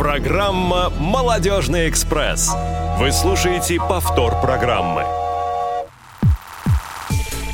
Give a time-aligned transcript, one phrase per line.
[0.00, 2.50] Программа «Молодежный экспресс».
[2.98, 5.04] Вы слушаете повтор программы.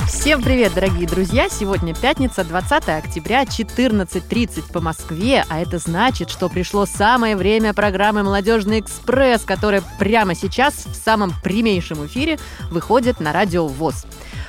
[0.07, 1.49] Всем привет, дорогие друзья!
[1.49, 8.23] Сегодня пятница, 20 октября, 14.30 по Москве, а это значит, что пришло самое время программы
[8.23, 12.39] «Молодежный экспресс», которая прямо сейчас в самом прямейшем эфире
[12.71, 14.07] выходит на радио ВОЗ.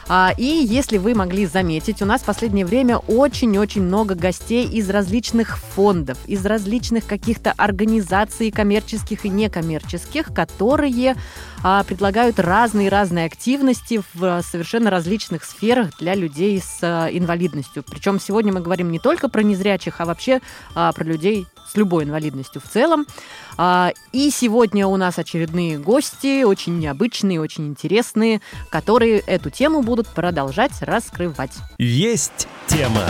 [0.10, 4.90] А, и если вы могли заметить, у нас в последнее время очень-очень много гостей из
[4.90, 11.18] различных фондов, из различных каких-то организаций коммерческих и некоммерческих, которые
[11.62, 17.84] а, предлагают разные-разные активности в совершенно различных сферах для людей с а, инвалидностью.
[17.84, 20.40] Причем сегодня мы говорим не только про незрячих, а вообще
[20.74, 23.06] про людей с любой инвалидностью в целом.
[23.58, 30.08] А, и сегодня у нас очередные гости, очень необычные, очень интересные, которые эту тему будут
[30.08, 31.54] продолжать раскрывать.
[31.78, 33.06] Есть тема.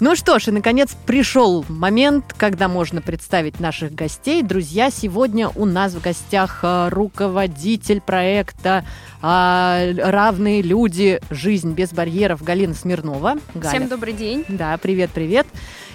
[0.00, 4.42] Ну что ж, и наконец пришел момент, когда можно представить наших гостей.
[4.42, 8.84] Друзья, сегодня у нас в гостях а, руководитель проекта
[9.22, 11.20] а, «Равные люди.
[11.30, 13.38] Жизнь без барьеров» Галина Смирнова.
[13.54, 13.68] Галя.
[13.68, 14.44] Всем добрый день.
[14.48, 15.46] Да, привет-привет.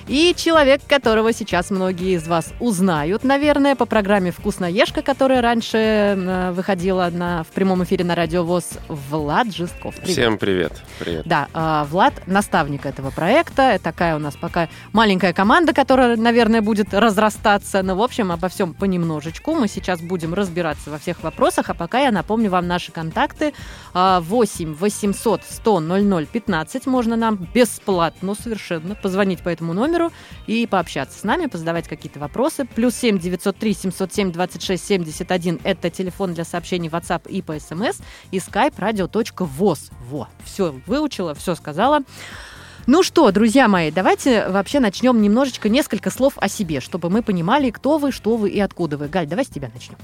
[0.10, 6.52] И человек, которого сейчас многие из вас узнают, наверное, по программе «Вкусноежка», которая раньше э,
[6.52, 9.96] выходила на, в прямом эфире на Радио ВОЗ, Влад Жестков.
[9.98, 10.12] Привет.
[10.12, 10.82] Всем привет.
[10.98, 11.28] привет.
[11.28, 13.80] Да, э, Влад– наставник этого проекта.
[13.84, 17.84] Такая у нас пока маленькая команда, которая, наверное, будет разрастаться.
[17.84, 19.54] Но, в общем, обо всем понемножечку.
[19.54, 21.70] Мы сейчас будем разбираться во всех вопросах.
[21.70, 23.54] А пока я напомню вам наши контакты.
[23.94, 26.88] 8 800 100 00 15.
[26.88, 30.12] Можно нам бесплатно совершенно позвонить по этому номеру номеру
[30.48, 32.66] и пообщаться с нами, позадавать какие-то вопросы.
[32.66, 38.00] Плюс 7 903 707 26 71– это телефон для сообщений WhatsApp и по СМС.
[38.32, 39.92] И skype radio.voz.
[40.10, 42.02] Во, все выучила, все сказала.
[42.88, 47.70] Ну что, друзья мои, давайте вообще начнем немножечко, несколько слов о себе, чтобы мы понимали,
[47.70, 49.08] кто вы, что вы и откуда вы.
[49.08, 49.98] Галь, давай с тебя начнем.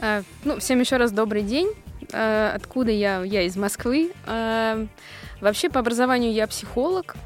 [0.00, 1.68] Uh, ну, всем еще раз добрый день.
[2.08, 3.22] Uh, откуда я?
[3.22, 4.12] Я из Москвы.
[4.26, 4.88] Uh,
[5.40, 7.16] вообще по образованию я психолог.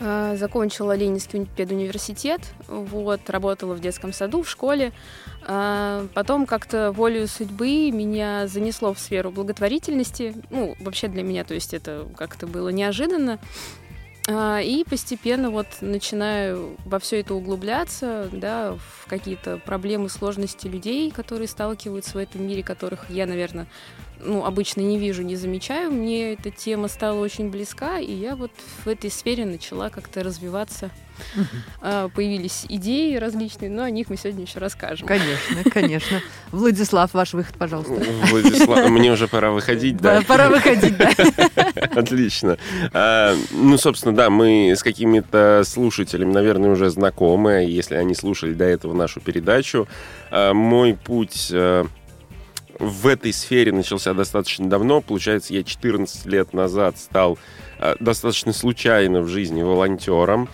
[0.00, 4.92] А, закончила Ленинский педуниверситет, вот, работала в детском саду, в школе.
[5.42, 10.34] А, потом как-то волею судьбы меня занесло в сферу благотворительности.
[10.50, 13.40] Ну, вообще для меня, то есть это как-то было неожиданно.
[14.30, 21.10] А, и постепенно вот начинаю во все это углубляться, да, в какие-то проблемы, сложности людей,
[21.10, 23.66] которые сталкиваются в этом мире, которых я, наверное,
[24.20, 25.90] ну, обычно не вижу, не замечаю.
[25.90, 28.50] Мне эта тема стала очень близка, и я вот
[28.84, 30.90] в этой сфере начала как-то развиваться.
[31.82, 32.10] Uh-huh.
[32.14, 35.06] Появились идеи различные, но о них мы сегодня еще расскажем.
[35.06, 36.20] Конечно, конечно.
[36.52, 37.94] Владислав, ваш выход, пожалуйста.
[38.30, 40.22] Владислав, мне уже пора выходить, да?
[40.26, 41.10] Пора выходить, да.
[41.96, 42.56] Отлично.
[42.92, 48.64] А, ну, собственно, да, мы с какими-то слушателями, наверное, уже знакомы, если они слушали до
[48.64, 49.88] этого нашу передачу.
[50.30, 51.86] А, мой путь а,
[52.78, 55.00] в этой сфере начался достаточно давно.
[55.00, 57.38] Получается, я 14 лет назад стал
[57.78, 60.48] э, достаточно случайно в жизни волонтером.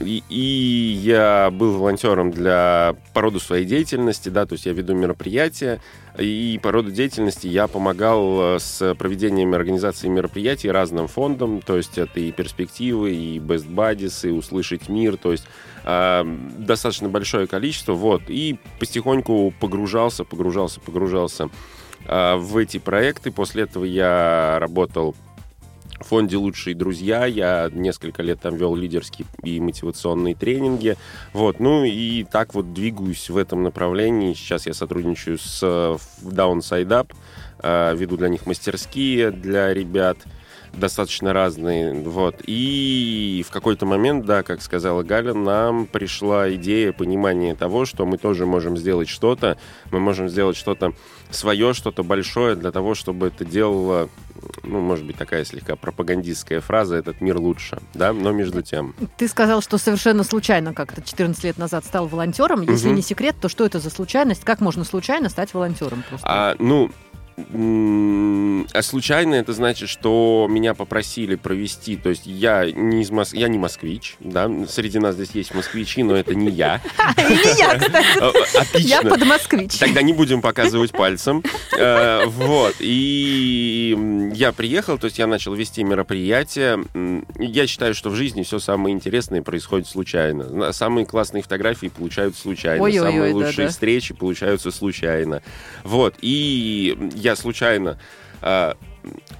[0.00, 4.94] И, и я был волонтером для по роду своей деятельности, да, то есть я веду
[4.94, 5.80] мероприятия,
[6.18, 11.96] и по роду деятельности я помогал э, с проведением организации мероприятий разным фондам, то есть
[11.96, 15.46] это и перспективы, и Best Buddies, и Услышать мир, то есть
[15.86, 21.48] достаточно большое количество, вот, и потихоньку погружался, погружался, погружался
[22.04, 23.30] э, в эти проекты.
[23.30, 25.14] После этого я работал
[26.00, 27.24] в фонде «Лучшие друзья».
[27.24, 30.96] Я несколько лет там вел лидерские и мотивационные тренинги.
[31.32, 34.34] Вот, ну и так вот двигаюсь в этом направлении.
[34.34, 35.62] Сейчас я сотрудничаю с
[36.20, 37.14] Downside Up,
[37.62, 40.18] э, веду для них мастерские для ребят
[40.76, 42.36] достаточно разные, вот.
[42.46, 48.18] И в какой-то момент, да, как сказала Галя, нам пришла идея, понимание того, что мы
[48.18, 49.58] тоже можем сделать что-то,
[49.90, 50.92] мы можем сделать что-то
[51.30, 54.08] свое, что-то большое для того, чтобы это делало
[54.62, 58.94] ну, может быть, такая слегка пропагандистская фраза «этот мир лучше», да, но между тем.
[59.16, 62.62] Ты сказал, что совершенно случайно как-то 14 лет назад стал волонтером.
[62.62, 62.96] Если угу.
[62.96, 64.44] не секрет, то что это за случайность?
[64.44, 66.04] Как можно случайно стать волонтером?
[66.08, 66.26] Просто?
[66.28, 66.90] А, ну,
[67.36, 73.34] а случайно это значит, что меня попросили провести, то есть я не из Мос...
[73.34, 76.80] я не москвич, да, среди нас здесь есть москвичи, но это не я.
[77.18, 78.56] Не я, кстати.
[78.58, 78.88] Отлично.
[78.88, 79.78] Я под москвич.
[79.78, 81.42] Тогда не будем показывать пальцем.
[81.78, 82.76] Э, вот.
[82.80, 86.84] И я приехал, то есть я начал вести мероприятие.
[87.38, 90.72] Я считаю, что в жизни все самое интересное происходит случайно.
[90.72, 92.90] Самые классные фотографии получаются случайно.
[92.90, 95.42] Самые лучшие встречи получаются случайно.
[95.84, 96.14] Вот.
[96.20, 97.98] И я случайно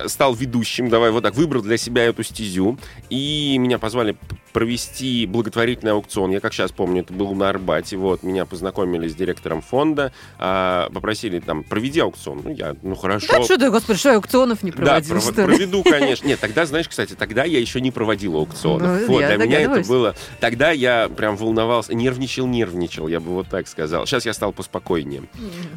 [0.07, 2.79] стал ведущим, давай вот так, выбрал для себя эту стезю,
[3.11, 4.17] и меня позвали
[4.57, 6.31] провести благотворительный аукцион.
[6.31, 7.99] Я как сейчас помню, это был на Арбате.
[7.99, 12.41] Вот, меня познакомили с директором фонда, а, попросили там, проведи аукцион.
[12.43, 13.27] Ну, я, ну, хорошо.
[13.31, 16.27] Да что ты, господи, что аукционов не проводил, да, пров- проведу, конечно.
[16.27, 19.03] Нет, тогда, знаешь, кстати, тогда я еще не проводил аукционов.
[19.03, 20.15] Ну, вот, для меня это было...
[20.41, 24.07] Тогда я прям волновался, нервничал, нервничал, я бы вот так сказал.
[24.07, 25.25] Сейчас я стал поспокойнее.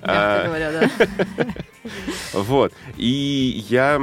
[0.03, 1.45] А, Мягко говоря, да.
[2.33, 2.73] Вот.
[2.97, 4.01] И я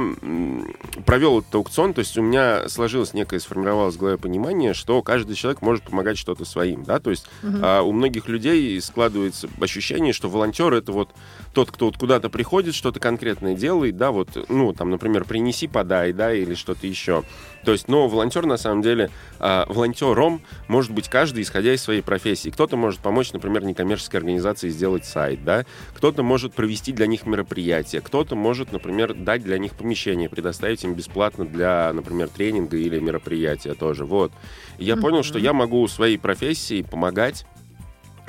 [1.05, 5.35] провел этот аукцион, то есть у меня сложилось некое, сформировалось в голове понимание, что каждый
[5.35, 10.29] человек может помогать что-то своим, да, то есть а, у многих людей складывается ощущение, что
[10.29, 11.09] волонтер это вот
[11.53, 16.13] тот, кто вот куда-то приходит, что-то конкретное делает, да, вот, ну, там, например, принеси, подай,
[16.13, 17.23] да, или что-то еще.
[17.63, 19.09] То есть, но волонтер, на самом деле,
[19.39, 22.49] а, волонтером может быть каждый, исходя из своей профессии.
[22.49, 28.01] Кто-то может помочь, например, некоммерческой организации сделать сайт, да, кто-то может провести для них мероприятие,
[28.01, 33.73] кто-то может, например, дать для них помещение, предоставить им бесплатно для, например, тренинга или мероприятия
[33.73, 34.31] тоже, вот.
[34.77, 37.45] И я понял, что я могу своей профессии помогать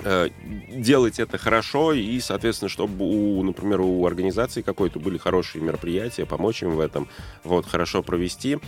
[0.04, 0.28] э,
[0.70, 6.62] делать это хорошо и, соответственно, чтобы у, например, у организации какой-то были хорошие мероприятия, помочь
[6.62, 7.08] им в этом,
[7.44, 8.58] вот, хорошо провести.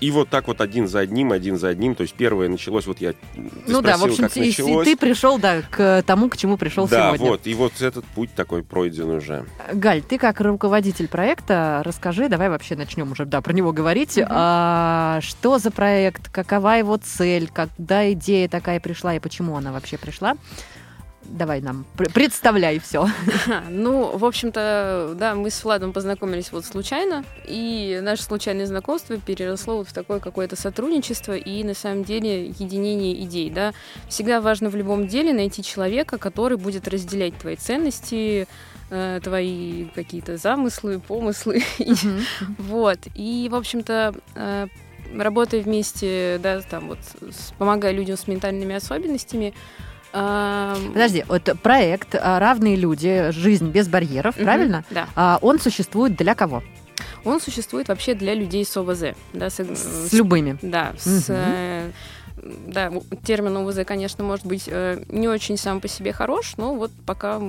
[0.00, 1.94] И вот так вот один за одним, один за одним.
[1.94, 3.18] То есть первое началось, вот я ты
[3.66, 4.84] Ну да, в спросил, общем, как и- и началось.
[4.86, 7.26] ты пришел, да, к тому, к чему пришел да, сегодня.
[7.30, 9.46] вот, и вот этот путь такой пройден уже.
[9.72, 14.18] Галь, ты как руководитель проекта, расскажи, давай вообще начнем уже, да, про него говорить.
[14.28, 19.96] А, что за проект, какова его цель, когда идея такая пришла и почему она вообще
[19.96, 20.34] пришла?
[21.26, 23.08] Давай нам пр- представляй все.
[23.70, 29.78] Ну, в общем-то, да, мы с Владом познакомились вот случайно, и наше случайное знакомство переросло
[29.78, 33.72] вот в такое какое-то сотрудничество и, на самом деле, единение идей, да.
[34.08, 38.46] Всегда важно в любом деле найти человека, который будет разделять твои ценности,
[38.90, 41.62] э, твои какие-то замыслы, помыслы.
[42.58, 42.98] Вот.
[43.14, 44.66] И, в общем-то, э,
[45.16, 46.98] работая вместе, да, там вот,
[47.58, 49.54] помогая людям с ментальными особенностями,
[50.92, 53.30] Подожди, вот проект а, «Равные люди.
[53.30, 54.84] Жизнь без барьеров», правильно?
[54.90, 55.08] Да.
[55.16, 56.62] А, он существует для кого?
[57.24, 59.16] Он существует вообще для людей с ОВЗ.
[59.32, 60.58] Да, с, С с- любыми.
[60.62, 61.90] Да, с, э,
[62.36, 62.92] да,
[63.24, 67.40] термин ОВЗ, конечно, может быть э, не очень сам по себе хорош, но вот пока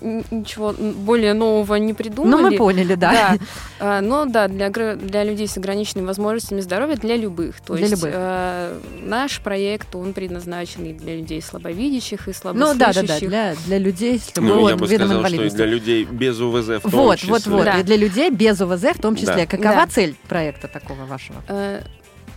[0.00, 2.30] ничего более нового не придумали.
[2.30, 3.10] Ну, мы поняли, да.
[3.12, 3.36] Да,
[3.80, 7.60] А, но да, для, для людей с ограниченными возможностями здоровья, для любых.
[7.60, 8.14] То Для есть любых.
[8.16, 12.78] э, наш проект, он предназначен и для людей слабовидящих, и Ну слабослышащих.
[12.78, 15.50] да, да, да, для, для людей с Ну, любым я бы видом сказал, что и
[15.50, 17.30] для людей без УВЗ в том Вот, числе.
[17.32, 17.64] вот, вот.
[17.64, 17.78] Да.
[17.80, 19.34] И для людей без ОВЗ в том числе.
[19.36, 19.46] Да.
[19.46, 19.86] Какова Да.
[19.86, 21.36] цель проекта такого вашего?
[21.48, 21.80] Э,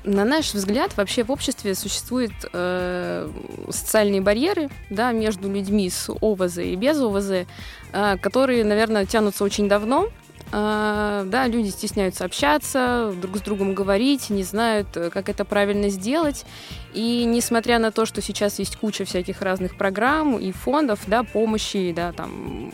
[0.05, 3.27] На наш взгляд, вообще в обществе существуют э,
[3.69, 7.47] социальные барьеры да, между людьми с ОВЗ и без ОВЗ,
[7.91, 10.09] э, которые, наверное, тянутся очень давно.
[10.51, 15.89] Э, да, люди стесняются общаться, друг с другом говорить, не знают, э, как это правильно
[15.89, 16.45] сделать.
[16.93, 21.93] И несмотря на то, что сейчас есть куча всяких разных программ и фондов, да, помощи,
[21.95, 22.71] да, там,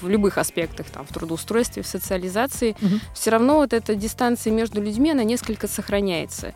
[0.00, 3.00] в любых аспектах, там, в трудоустройстве, в социализации, Мгм.
[3.14, 6.54] все равно вот эта дистанция между людьми, она несколько сохраняется.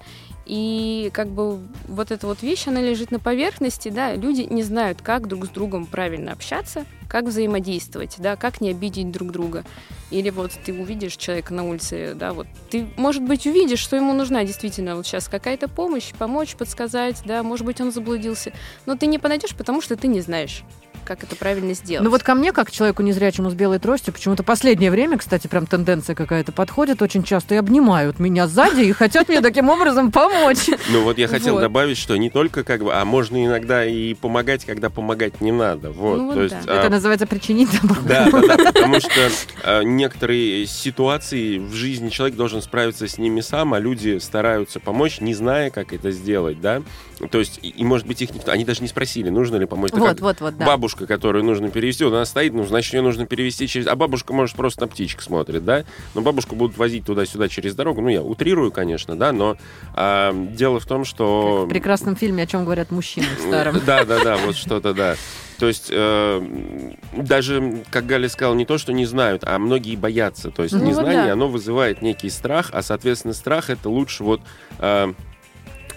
[0.50, 5.00] И как бы вот эта вот вещь, она лежит на поверхности, да, люди не знают,
[5.00, 9.62] как друг с другом правильно общаться, как взаимодействовать, да, как не обидеть друг друга.
[10.10, 14.12] Или вот ты увидишь человека на улице, да, вот ты, может быть, увидишь, что ему
[14.12, 18.52] нужна действительно вот сейчас какая-то помощь, помочь, подсказать, да, может быть, он заблудился,
[18.86, 20.64] но ты не подойдешь, потому что ты не знаешь,
[21.04, 22.04] как это правильно сделать.
[22.04, 25.66] Ну вот ко мне, как человеку незрячему с белой тростью, почему-то последнее время, кстати, прям
[25.66, 30.68] тенденция какая-то подходит очень часто и обнимают меня сзади и хотят мне таким образом помочь.
[30.90, 34.64] Ну вот я хотел добавить, что не только как бы, а можно иногда и помогать,
[34.64, 35.90] когда помогать не надо.
[35.90, 37.96] Вот, Ну то есть, а, Это называется причинить добро.
[38.06, 39.30] Да, да, да, потому что
[39.64, 45.20] э, некоторые ситуации в жизни человек должен справиться с ними сам, а люди стараются помочь,
[45.20, 46.82] не зная, как это сделать, да.
[47.30, 49.90] То есть, и, может быть, их никто, они даже не спросили, нужно ли помочь.
[49.92, 50.64] Вот, вот, вот, да.
[50.64, 53.86] Бабушка, которую нужно перевести, она стоит, ну, значит, ее нужно перевести через...
[53.86, 55.84] А бабушка, может, просто на птичек смотрит, да?
[56.14, 58.00] Но бабушку будут возить туда-сюда через дорогу.
[58.00, 59.56] Ну, я утрирую, конечно, да, но
[59.94, 61.66] а, дело в том, что...
[61.66, 63.80] В прекрасном фильме, о чем говорят мужчины в старом.
[63.86, 65.16] Да, да, да, вот что-то, да.
[65.60, 70.50] То есть э, даже, как Галя сказала, не то, что не знают, а многие боятся.
[70.50, 71.32] То есть Ну незнание, да.
[71.34, 74.40] оно вызывает некий страх, а, соответственно, страх это лучше вот
[74.78, 75.12] э,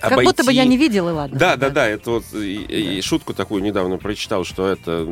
[0.10, 1.38] Как будто бы обойти- я не видел, и ладно.
[1.38, 5.06] Да, да, да, это вот и, и шутку такую недавно прочитал, что это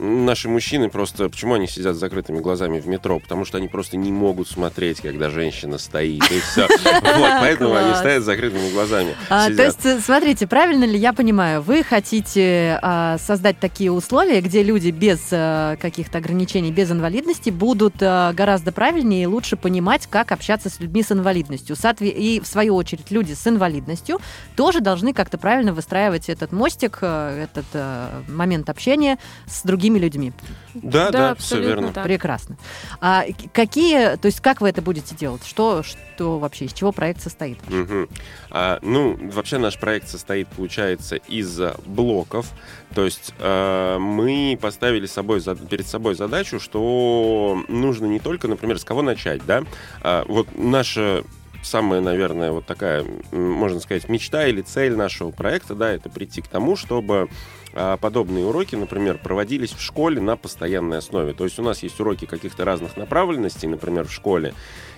[0.00, 1.28] наши мужчины просто...
[1.28, 3.18] Почему они сидят с закрытыми глазами в метро?
[3.20, 6.22] Потому что они просто не могут смотреть, когда женщина стоит.
[6.30, 6.66] И все.
[7.20, 9.14] Вот, поэтому они стоят с закрытыми глазами.
[9.28, 14.40] А, то есть, э, смотрите, правильно ли я понимаю, вы хотите а, создать такие условия,
[14.40, 20.06] где люди без а, каких-то ограничений, без инвалидности будут а, гораздо правильнее и лучше понимать,
[20.06, 21.76] как общаться с людьми с инвалидностью.
[22.00, 24.20] И, в свою очередь, люди с инвалидностью
[24.56, 30.32] тоже должны как-то правильно выстраивать этот мостик, э, этот э, момент общения с другими людьми.
[30.74, 31.92] Да, да, все абсолютно верно.
[31.92, 32.04] так.
[32.04, 32.56] Прекрасно.
[33.00, 35.44] А какие, то есть как вы это будете делать?
[35.44, 37.58] Что, что вообще, из чего проект состоит?
[37.68, 38.08] Мгм.
[38.50, 42.50] А, ну, вообще наш проект состоит, получается, из блоков.
[42.94, 48.78] То есть а, мы поставили собой, за- перед собой задачу, что нужно не только, например,
[48.78, 49.64] с кого начать, да?
[50.02, 51.24] А, вот наша
[51.62, 56.48] самая, наверное, вот такая, можно сказать, мечта или цель нашего проекта, да, это прийти к
[56.48, 57.28] тому, чтобы
[57.72, 61.32] подобные уроки, например, проводились в школе на постоянной основе.
[61.32, 64.54] То есть у нас есть уроки каких-то разных направленностей, например, в школе.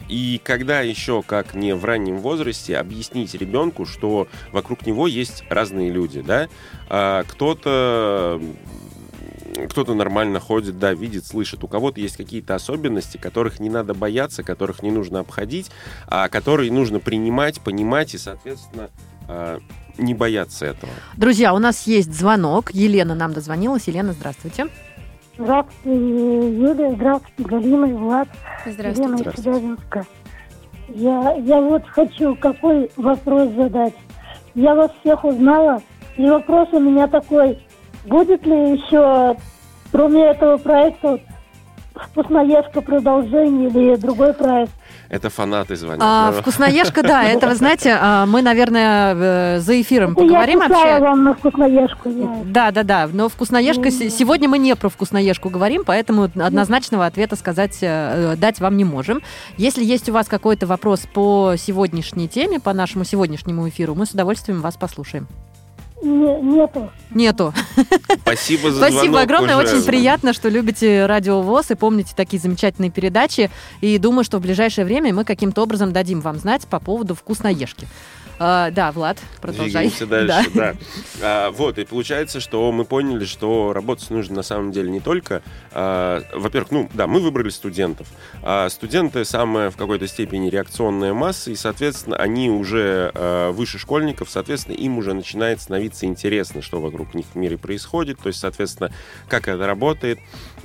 [0.09, 5.91] И когда еще, как не в раннем возрасте, объяснить ребенку, что вокруг него есть разные
[5.91, 6.49] люди, да?
[6.89, 8.41] А, кто-то
[9.69, 11.63] кто-то нормально ходит, да, видит, слышит.
[11.63, 15.71] У кого-то есть какие-то особенности, которых не надо бояться, которых не нужно обходить,
[16.07, 18.91] а которые нужно принимать, понимать и, соответственно,
[19.29, 19.61] а,
[19.99, 20.93] не бояться этого.
[21.17, 22.71] Друзья, у нас есть звонок.
[22.73, 23.89] Елена нам дозвонилась.
[23.89, 24.67] Елена, здравствуйте.
[25.39, 28.29] Здравствуйте, Юлия, здравствуйте, Галина и Влад,
[28.67, 30.05] Елена из Здравствуйте.
[30.89, 33.95] Я, я вот хочу какой вопрос задать.
[34.55, 35.81] Я вас всех узнала,
[36.17, 37.59] и вопрос у меня такой.
[38.05, 39.37] Будет ли еще,
[39.91, 41.19] кроме этого проекта,
[41.95, 44.73] «Вкусноежка» продолжение или другой проект?
[45.13, 46.01] Это фанаты звонят.
[46.03, 46.41] А, Да.
[46.41, 50.85] вкусноежка, да, это, вы знаете, а, мы, наверное, э, за эфиром Это поговорим я писала
[50.87, 51.01] вообще.
[51.05, 52.09] вам на «Вкусноежку».
[52.09, 52.37] Я...
[52.47, 53.09] Да, да, да.
[53.13, 58.59] Но вкусноежка се- сегодня мы не про вкусноежку говорим, поэтому однозначного ответа сказать, э, дать
[58.61, 59.21] вам не можем.
[59.59, 64.13] Если есть у вас какой-то вопрос по сегодняшней теме, по нашему сегодняшнему эфиру, мы с
[64.13, 65.29] удовольствием вас послушаем.
[66.03, 66.91] Не- нету.
[67.11, 67.55] Нету.
[68.23, 69.77] Спасибо за Спасибо огромное, уже.
[69.77, 73.51] очень приятно, что любите Радио ВОЗ и помните такие замечательные передачи.
[73.81, 77.87] И думаю, что в ближайшее время мы каким-то образом дадим вам знать по поводу вкусноежки.
[78.39, 79.89] А, да, Влад, продолжай.
[79.89, 80.75] Двигаемся дальше, да.
[81.21, 85.43] А, вот, и получается, что мы поняли, что работать нужно на самом деле не только...
[85.71, 88.09] а, во-первых, ну, да, мы выбрали студентов.
[88.43, 94.31] А студенты самая в какой-то степени реакционная масса, и, соответственно, они уже а, выше школьников,
[94.31, 98.93] соответственно, им уже начинает становиться интересно, что вокруг них в мире происходит, то есть, соответственно,
[99.29, 100.19] как это работает.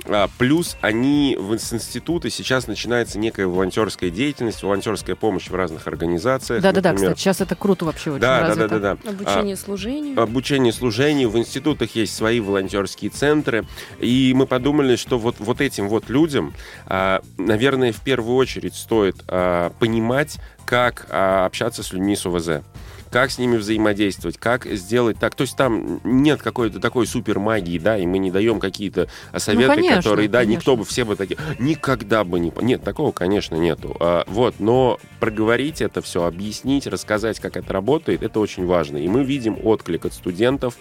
[0.06, 5.86] А, плюс они в, с института сейчас начинается некая волонтерская деятельность, волонтерская помощь в разных
[5.86, 6.62] организациях.
[6.62, 7.12] Да-да-да, например.
[7.12, 8.68] кстати, сейчас это круто вообще очень Да, да, развито.
[8.68, 9.10] да, да, да.
[9.10, 10.20] Обучение служению.
[10.20, 11.30] Обучение служению.
[11.30, 13.66] В институтах есть свои волонтерские центры.
[13.98, 16.54] И мы подумали, что вот, вот этим вот людям,
[16.86, 22.62] а, наверное, в первую очередь стоит а, понимать, как а, общаться с людьми с ОВЗ
[23.10, 25.34] как с ними взаимодействовать, как сделать так.
[25.34, 29.38] То есть там нет какой-то такой супер магии, да, и мы не даем какие-то а,
[29.38, 30.58] советы, конечно, которые, да, конечно.
[30.58, 32.50] никто бы, все бы такие, никогда бы не...
[32.50, 32.60] по-».
[32.60, 33.96] Нет, такого, конечно, нету.
[34.00, 38.98] А, вот, но проговорить это все, объяснить, рассказать, как это работает, это очень важно.
[38.98, 40.76] И мы видим отклик от студентов.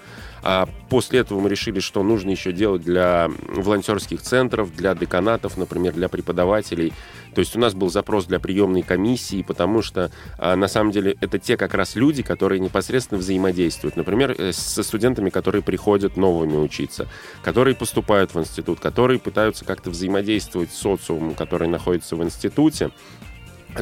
[0.50, 5.92] А после этого мы решили, что нужно еще делать для волонтерских центров, для деканатов, например,
[5.92, 6.94] для преподавателей.
[7.36, 11.18] То есть у нас был запрос для приемной комиссии, потому что а, на самом деле
[11.20, 13.98] это те как раз люди, которые непосредственно взаимодействуют.
[13.98, 17.10] Например, э, со студентами, которые приходят новыми учиться,
[17.44, 22.92] которые поступают в институт, которые пытаются как-то взаимодействовать с социумом, который находится в институте.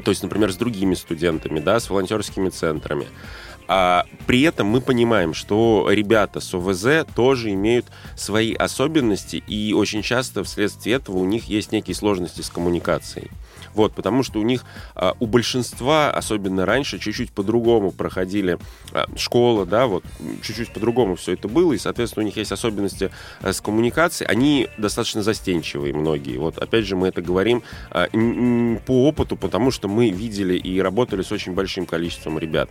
[0.03, 3.05] То есть, например, с другими студентами, да, с волонтерскими центрами.
[3.67, 10.01] А при этом мы понимаем, что ребята с ОВЗ тоже имеют свои особенности, и очень
[10.01, 13.31] часто вследствие этого у них есть некие сложности с коммуникацией.
[13.75, 14.63] Вот, потому что у них,
[14.95, 18.57] а, у большинства, особенно раньше, чуть-чуть по-другому проходили
[18.93, 20.05] а, школа, да, вот,
[20.41, 24.29] чуть-чуть по-другому все это было, и, соответственно, у них есть особенности а, с коммуникацией.
[24.29, 26.37] Они достаточно застенчивые многие.
[26.37, 31.31] Вот, опять же, мы это говорим по опыту, потому что мы видели и работали с
[31.31, 32.69] очень большим количеством ребят.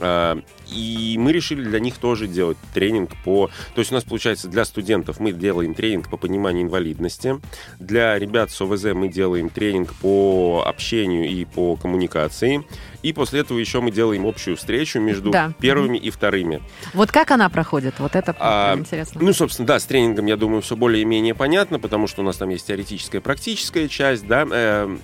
[0.00, 0.38] А,
[0.72, 3.48] И мы решили для них тоже делать тренинг по...
[3.74, 7.40] То есть у нас, получается, для студентов мы делаем тренинг по пониманию инвалидности.
[7.80, 12.64] Для ребят с ОВЗ мы делаем тренинг по общению и по коммуникации.
[13.02, 15.52] И после этого еще мы делаем общую встречу между Да.
[15.58, 16.62] первыми и вторыми.
[16.94, 17.94] Вот как она проходит?
[17.98, 19.20] Вот это А, интересно.
[19.22, 22.48] Ну, собственно, да, с тренингом, я думаю, все более-менее понятно, потому что у нас там
[22.50, 24.46] есть теоретическая, практическая часть, да.
[24.48, 24.96] Э,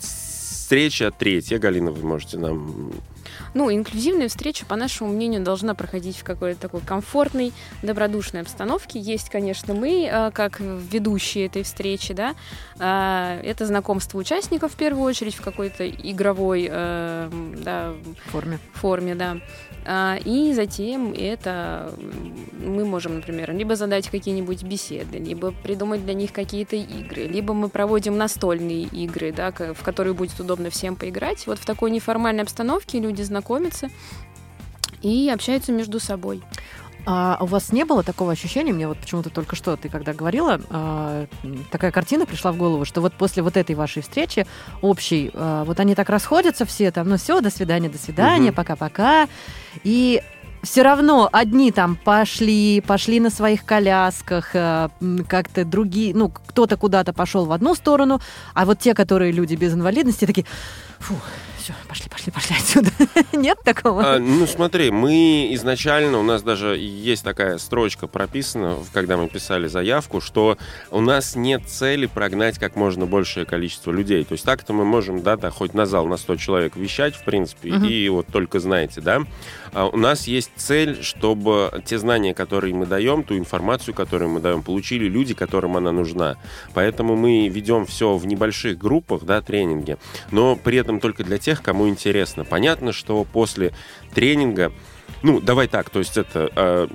[0.00, 2.90] встреча третья, Галина, вы можете нам
[3.54, 7.52] Ну, инклюзивная встреча, по нашему мнению, должна проходить в какой-то такой комфортной,
[7.82, 8.98] добродушной обстановке.
[8.98, 12.34] Есть, конечно, мы, э, как ведущие этой встречи, да,
[12.78, 17.30] э, это знакомство участников в первую очередь в какой-то игровой э,
[17.62, 17.94] да,
[18.30, 18.58] форме.
[18.74, 19.38] форме, да.
[19.88, 21.94] А, И затем это
[22.58, 27.68] мы можем, например, либо задать какие-нибудь беседы, либо придумать для них какие-то игры, либо мы
[27.68, 31.46] проводим настольные игры, да, в которые будет удобно всем поиграть.
[31.46, 33.90] Вот в такой неформальной обстановке люди знакомятся
[35.02, 36.42] и общаются между собой.
[37.08, 40.60] А у вас не было такого ощущения, мне вот почему-то только что ты когда говорила,
[40.70, 41.26] а,
[41.70, 44.44] такая картина пришла в голову, что вот после вот этой вашей встречи
[44.82, 48.56] общей, а, вот они так расходятся все там, ну все, до свидания, до свидания, Мгм.
[48.56, 49.28] пока-пока,
[49.84, 50.20] и
[50.64, 54.90] все равно одни там пошли, пошли на своих колясках, а,
[55.28, 58.20] как-то другие, ну, кто-то куда-то пошел в одну сторону,
[58.52, 60.46] а вот те, которые люди без инвалидности, такие,
[60.98, 61.14] фу,
[61.66, 62.90] все, пошли, пошли, пошли отсюда.
[63.32, 64.14] Нет такого?
[64.14, 69.66] А, ну, смотри, мы изначально, у нас даже есть такая строчка прописана, когда мы писали
[69.66, 70.58] заявку, что
[70.92, 74.22] у нас нет цели прогнать как можно большее количество людей.
[74.24, 77.24] То есть так-то мы можем, да, да, хоть на зал на 100 человек вещать, в
[77.24, 77.84] принципе, Мгм.
[77.84, 79.22] и вот только знаете, да.
[79.72, 84.40] А у нас есть цель, чтобы те знания, которые мы даем, ту информацию, которую мы
[84.40, 86.36] даем, получили люди, которым она нужна.
[86.74, 89.98] Поэтому мы ведем все в небольших группах, да, тренинги,
[90.30, 92.44] но при этом только для тех, кому интересно.
[92.44, 93.72] Понятно, что после
[94.14, 94.72] тренинга,
[95.22, 96.88] ну, давай так, то есть это э,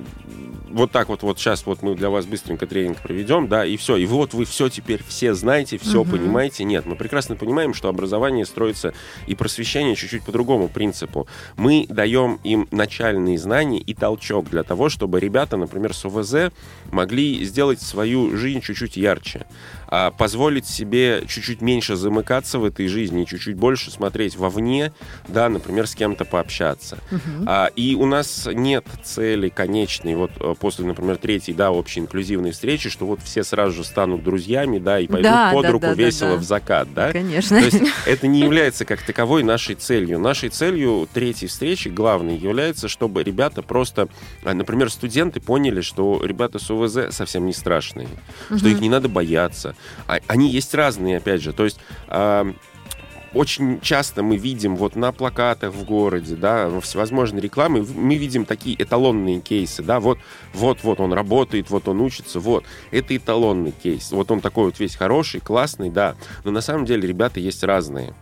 [0.69, 3.97] вот так вот, вот сейчас вот мы для вас быстренько тренинг проведем, да, и все,
[3.97, 6.11] и вот вы все теперь все знаете, все Мгм.
[6.11, 6.63] понимаете.
[6.63, 8.93] Нет, мы прекрасно понимаем, что образование строится
[9.27, 11.27] и просвещение чуть-чуть по другому принципу.
[11.57, 16.53] Мы даем им начальные знания и толчок для того, чтобы ребята, например, с ОВЗ
[16.91, 19.45] могли сделать свою жизнь чуть-чуть ярче,
[19.91, 24.93] а, позволить себе чуть-чуть меньше замыкаться в этой жизни, чуть-чуть больше смотреть вовне,
[25.27, 26.97] да, например, с кем-то пообщаться.
[27.11, 27.45] Мгм.
[27.45, 32.51] А, и у нас нет цели конечной, вот э, после, например, третьей, да, общей инклюзивной
[32.51, 35.85] встречи, что вот все сразу же станут друзьями, да, и пойдут Да, под да, руку
[35.87, 36.37] да, весело да.
[36.37, 37.11] в закат, да.
[37.11, 37.59] Конечно.
[37.59, 40.19] То есть это не является как таковой нашей целью.
[40.19, 44.07] Нашей целью третьей встречи, главной, является, чтобы ребята просто,
[44.45, 48.07] а, например, студенты поняли, что ребята с УВЗ совсем не страшные,
[48.55, 49.75] что их не надо бояться.
[50.07, 51.53] А- Они есть разные, опять же.
[51.53, 51.79] То есть
[53.33, 58.45] очень часто мы видим вот на плакатах в городе, да, во всевозможной рекламе, мы видим
[58.45, 60.17] такие эталонные кейсы, да, вот,
[60.53, 64.79] вот, вот он работает, вот он учится, вот, это эталонный кейс, вот он такой вот
[64.79, 68.13] весь хороший, классный, да, но на самом деле ребята есть разные.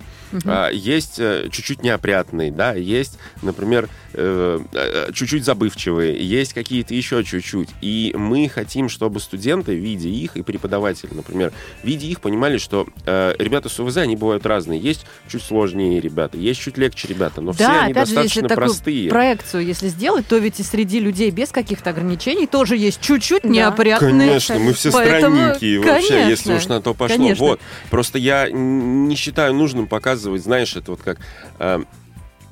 [0.46, 7.24] А, есть э, чуть-чуть неопрятные, да, есть, например, э, э, чуть-чуть забывчивые, есть какие-то еще
[7.24, 7.70] чуть-чуть.
[7.82, 11.52] И мы хотим, чтобы студенты, видя их, и преподаватели, например,
[11.84, 14.80] видя их, понимали, что э, ребята с УВЗ, они бывают разные.
[14.80, 18.42] Есть чуть сложнее ребята, есть чуть легче ребята, но все Да, они опять же, если
[18.42, 19.10] достаточно такую простые.
[19.10, 23.50] проекцию, если сделать, то ведь и среди людей без каких-то ограничений тоже есть чуть-чуть Да.
[23.50, 24.12] неопрятные.
[24.12, 27.18] Конечно, мы все Поэтому, странненькие вообще, конечно, если уж на то пошло.
[27.18, 27.46] конечно.
[27.46, 27.62] Вот.
[27.90, 31.20] Просто я не считаю нужным показывать, знаешь, это вот как...
[31.60, 31.84] э,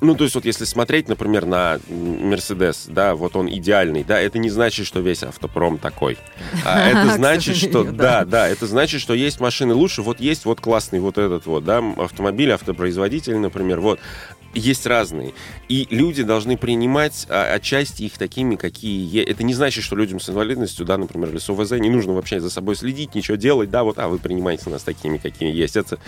[0.00, 4.38] ну, то есть вот если смотреть, например, на Мерседес, да, вот он идеальный, да, это
[4.38, 6.18] не значит, что весь автопром такой.
[6.64, 10.60] А это значит, что, да, да, это значит, что есть машины лучше, вот есть вот
[10.60, 13.98] классный вот этот вот, да, автомобиль, автопроизводитель, например, вот.
[14.58, 15.34] Есть разные.
[15.68, 19.28] И люди должны принимать а, отчасти их такими, какие есть.
[19.28, 22.40] Это не значит, что людям с инвалидностью, да, например, или с ОВЗ, не нужно вообще
[22.40, 25.76] за собой следить, ничего делать, да, вот, а вы принимаете нас такими, какими есть.
[25.76, 25.98] Это,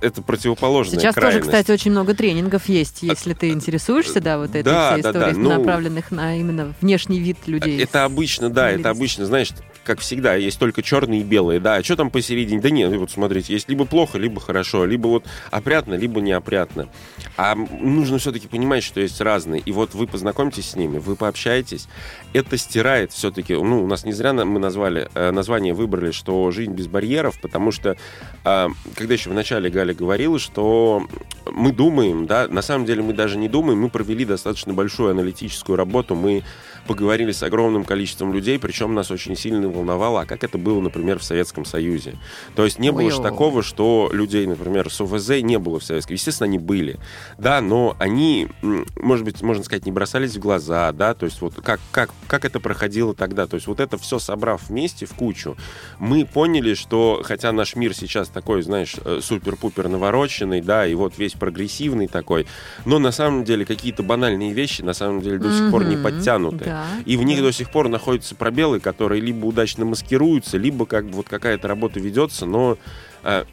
[0.00, 1.46] это противоположная Сейчас тоже, крайность.
[1.48, 5.18] кстати, очень много тренингов есть, если ты интересуешься, да, вот этой Да, всей да, да,
[5.30, 7.80] историей, ну, направленных на именно внешний вид людей.
[7.80, 9.50] Это обычно, да, это обычно, знаешь,
[9.84, 12.60] как всегда, есть только черные и белые, да, а что там посередине?
[12.60, 16.88] Да нет, вот смотрите, есть либо плохо, либо хорошо, либо вот опрятно, либо неопрятно.
[17.36, 21.88] А нужно все-таки понимать, что есть разные, и вот вы познакомитесь с ними, вы пообщаетесь,
[22.32, 26.72] это стирает все-таки, ну, у нас не зря мы назвали, э, название выбрали, что «Жизнь
[26.72, 27.96] без барьеров», потому что,
[28.42, 31.06] а, когда еще в начале Галя говорила, что
[31.50, 35.76] мы думаем, да, на самом деле мы даже не думаем, мы провели достаточно большую аналитическую
[35.76, 36.42] работу, мы
[36.86, 41.18] поговорили с огромным количеством людей, причем нас очень сильно волновало, а как это было, например,
[41.18, 42.14] в Советском Союзе.
[42.54, 46.14] То есть не было же такого, что людей, например, с ОВЗ не было в Советском.
[46.14, 46.98] Естественно, они были,
[47.38, 51.54] да, но они, может быть, можно сказать, не бросались в глаза, да, то есть вот
[51.54, 53.46] как, как, как это проходило тогда.
[53.46, 55.56] То есть вот это все собрав вместе в кучу,
[55.98, 61.18] мы поняли, что хотя наш мир сейчас такой, знаешь, э, супер-пупер навороченный, да, и вот
[61.18, 62.46] весь прогрессивный такой,
[62.84, 66.64] но на самом деле какие-то банальные вещи на самом деле до сих пор не подтянуты.
[66.64, 66.73] Да,
[67.06, 67.44] И в них да.
[67.44, 72.00] до сих пор находятся пробелы, которые либо удачно маскируются, либо как бы вот какая-то работа
[72.00, 72.78] ведется, но
[73.26, 73.46] А,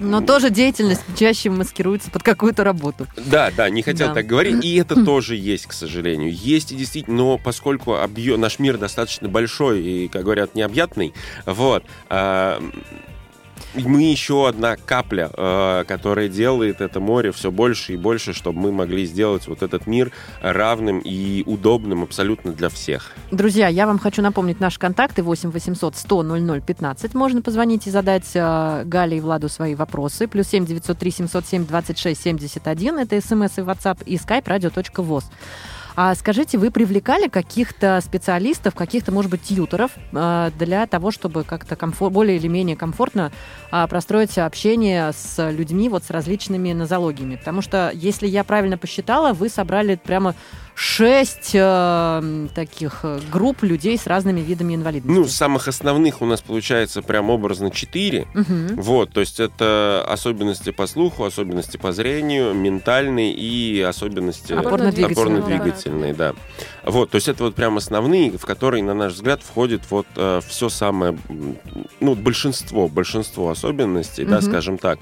[0.00, 3.06] Но тоже деятельность чаще маскируется под какую-то работу.
[3.16, 4.14] Да, да, не хотел Да.
[4.14, 4.64] так говорить.
[4.64, 6.32] И это тоже есть, к сожалению.
[6.34, 11.14] Есть и действительно, но поскольку объем, наш мир достаточно большой и, как говорят, необъятный,
[11.46, 12.60] вот, а,
[13.74, 18.72] мы еще одна капля, а, которая делает это море все больше и больше, чтобы мы
[18.72, 23.12] могли сделать вот этот мир равным и удобным абсолютно для всех.
[23.30, 27.14] Друзья, я вам хочу напомнить наши контакты 8 800 100 00 15.
[27.14, 30.26] Можно позвонить и задать э, Гале и Владу свои вопросы.
[30.28, 32.98] Плюс 7 903 707 26 71.
[32.98, 35.24] Это смс и WhatsApp и skype radio.voz.
[35.96, 41.74] А скажите, вы привлекали каких-то специалистов, каких-то, может быть, тьюторов э, для того, чтобы как-то
[41.74, 43.32] комфор- более или менее комфортно
[43.70, 47.36] а, простроить общение с людьми вот с различными нозологиями?
[47.36, 50.34] Потому что, если я правильно посчитала, вы собрали прямо
[50.78, 55.18] шесть э, таких э, групп людей с разными видами инвалидности.
[55.18, 58.26] Ну, самых основных у нас получается прям образно четыре.
[58.34, 58.76] Мгм.
[58.76, 65.12] Вот, то есть это особенности по слуху, особенности по зрению, ментальные и особенности Опорно-двигательные.
[65.12, 66.34] опорно-двигательные, да.
[66.84, 70.06] Вот, то есть это вот прям основные, в которые, на наш взгляд, входит вот
[70.46, 71.16] все самое,
[72.00, 74.42] ну, большинство, большинство особенностей, да, Мгм.
[74.50, 74.98] скажем так.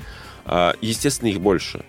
[0.47, 1.85] А, естественно, их больше.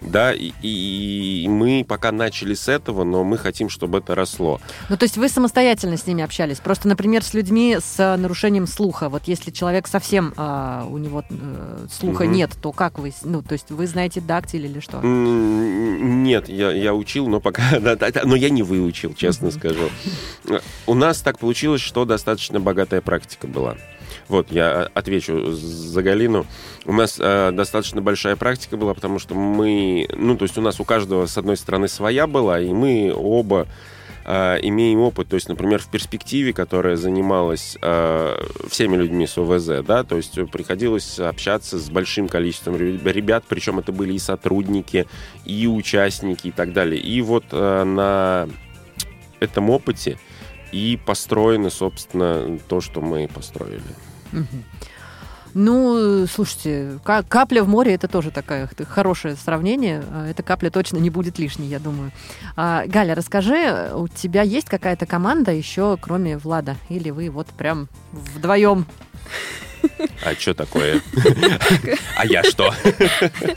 [0.00, 4.60] Да, и, и- и мы пока начали с этого, но мы хотим, чтобы это росло.
[4.90, 6.58] Ну, то есть вы самостоятельно с ними общались?
[6.58, 9.08] Просто, например, с людьми с э, нарушением слуха.
[9.08, 12.32] Вот если человек совсем а, у него э, слуха Мгм.
[12.34, 15.00] нет, то как вы, ну, то есть вы знаете дактиль или что?
[15.02, 17.62] Нет, я, я учил, но пока,
[18.24, 19.88] но я не выучил, честно скажу.
[20.86, 23.76] У нас так получилось, что достаточно богатая практика была.
[24.28, 26.46] Вот, я отвечу за Галину.
[26.84, 30.80] У нас э, достаточно большая практика была, потому что мы, ну, то есть у нас
[30.80, 33.68] у каждого, с одной стороны, своя была, и мы оба
[34.24, 38.36] э, имеем опыт, то есть, например, в перспективе, которая занималась э,
[38.68, 43.44] всеми людьми с ОВЗ, да, то есть э, приходилось общаться с большим количеством реб- ребят,
[43.48, 45.06] причем это были и сотрудники,
[45.44, 47.00] и участники, и так далее.
[47.00, 48.48] И вот э, на
[49.38, 50.18] этом опыте
[50.72, 53.82] и построено, собственно, то, что мы построили.
[55.58, 60.02] Ну, э, слушайте, ка- капля в море это тоже такое хорошее сравнение.
[60.10, 62.12] А, Эта капля точно не будет лишней, я думаю.
[62.56, 66.76] А, Галя, расскажи, у тебя есть какая-то команда еще, кроме Влада?
[66.90, 68.84] Или вы вот прям вдвоем?
[70.26, 71.00] А что такое?
[72.18, 72.74] А я что?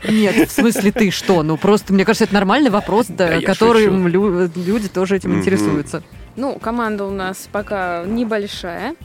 [0.07, 1.43] Нет, в смысле ты что?
[1.43, 6.01] Ну, просто, мне кажется, это нормальный вопрос, да, которым лю- люди тоже этим интересуются.
[6.37, 8.95] Ну, команда у нас пока небольшая.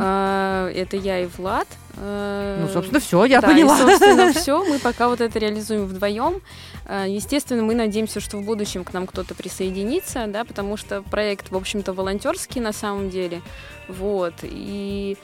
[0.00, 1.68] А, это я и Влад.
[1.96, 3.76] А, Ну, собственно, все, я да, поняла.
[3.76, 4.64] И, собственно, все.
[4.64, 6.40] Мы пока вот это реализуем вдвоем.
[6.86, 11.50] А, Естественно, мы надеемся, что в будущем к нам кто-то присоединится, да, потому что проект,
[11.50, 13.42] в общем-то, волонтерский на самом деле.
[13.88, 14.34] Вот.
[14.42, 15.16] И,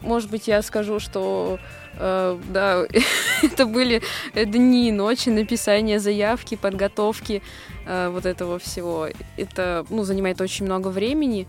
[0.00, 1.58] может быть, я скажу, что
[1.98, 2.84] э, да,
[3.42, 4.02] это были
[4.34, 7.42] дни и ночи написания заявки, подготовки
[7.86, 9.08] э, вот этого всего.
[9.36, 11.46] Это, ну, занимает очень много времени.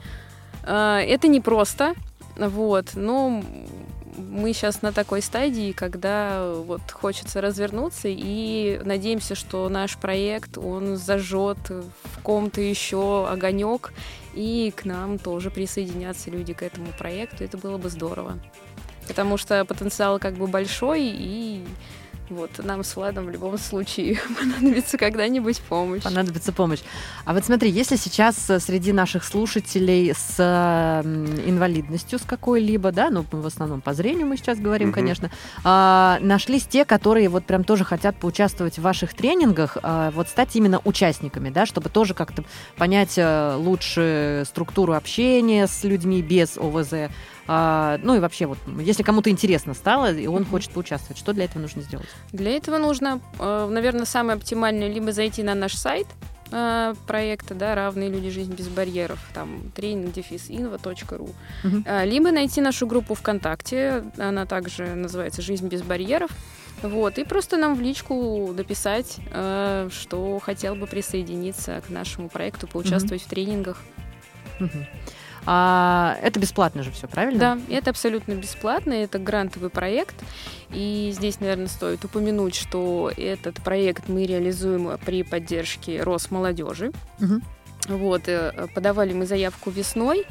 [0.64, 1.94] А, Это непросто,
[2.48, 3.44] вот, но
[4.18, 10.98] мы сейчас на такой стадии, когда вот хочется развернуться и надеемся, что наш проект, он
[10.98, 13.94] зажжет в ком-то еще огонек,
[14.34, 17.44] и к нам тоже присоединятся люди к этому проекту.
[17.44, 18.40] Это было бы здорово.
[19.08, 21.66] Потому что потенциал как бы большой, и
[22.30, 26.04] вот нам с Владом в любом случае понадобится когда-нибудь помощь.
[26.04, 26.80] Понадобится помощь.
[27.26, 30.40] А вот смотри, если сейчас э, среди наших слушателей с
[31.46, 34.96] инвалидностью с какой-либо, да, ну, в основном по зрению мы сейчас говорим, Мгм.
[34.96, 35.32] конечно,
[35.64, 40.56] а, нашлись те, которые вот прям тоже хотят поучаствовать в ваших тренингах, а, вот стать
[40.56, 42.44] именно участниками, да, чтобы тоже как-то
[42.78, 47.10] понять э, лучше структуру общения с людьми без ОВЗ,
[47.52, 50.52] а, ну и вообще вот, если кому-то интересно стало, и он Мгм.
[50.52, 52.06] хочет поучаствовать, что для этого нужно сделать?
[52.32, 56.06] Для этого нужно, наверное, самое оптимальное либо зайти на наш сайт
[56.52, 61.30] э, проекта, да, равные люди жизнь без барьеров, там тренинг-инва.ру,
[61.64, 61.84] Мгм.
[61.88, 66.30] Э, либо найти нашу группу ВКонтакте, она также называется «Жизнь без барьеров»,
[66.84, 72.68] вот, и просто нам в личку дописать, э, что хотел бы присоединиться к нашему проекту,
[72.68, 73.78] поучаствовать в тренингах.
[74.60, 74.86] Мгм.
[75.52, 77.40] А, это бесплатно же все, правильно?
[77.40, 80.14] Да, это абсолютно бесплатно, это грантовый проект.
[80.72, 86.92] И здесь, наверное, стоит упомянуть, что этот проект мы реализуем при поддержке Росмолодежи.
[87.18, 87.42] Мгм.
[87.88, 90.28] Вот, э, подавали мы заявку весной,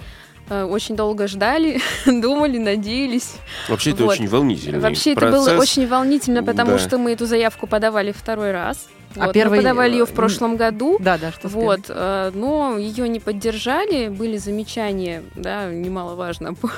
[0.50, 3.35] э, очень долго ждали, думали, надеялись.
[3.68, 4.12] Вообще это Вот.
[4.12, 5.46] очень волнительный Вообще это процесс.
[5.48, 6.78] было очень волнительно, потому Да.
[6.78, 8.87] что мы эту заявку подавали второй раз.
[9.16, 10.99] А Вот, первый, мы подавали ее э, в прошлом году.
[11.01, 16.71] Да, да, что Вот, э, но ее не поддержали, были замечания, да, немаловажно, по,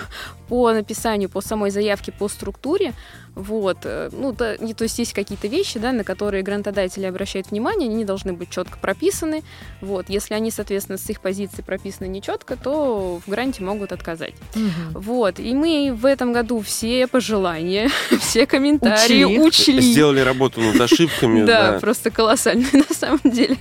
[0.48, 2.92] по написанию, по самой заявке, по структуре.
[3.34, 7.88] Вот, э, ну, то, то есть есть какие-то вещи, да, на которые грантодатели обращают внимание,
[7.88, 9.42] они должны быть четко прописаны.
[9.80, 14.34] Вот, если они, соответственно, с их позиции прописаны нечетко, то в гранте могут отказать.
[14.54, 15.00] Мгм.
[15.00, 17.88] Вот, и мы в этом году все пожелания,
[18.20, 19.40] все комментарии Учли.
[19.40, 19.80] учли.
[19.80, 21.40] Сделали работу над ошибками.
[21.50, 23.56] Да, просто колоссально на самом деле.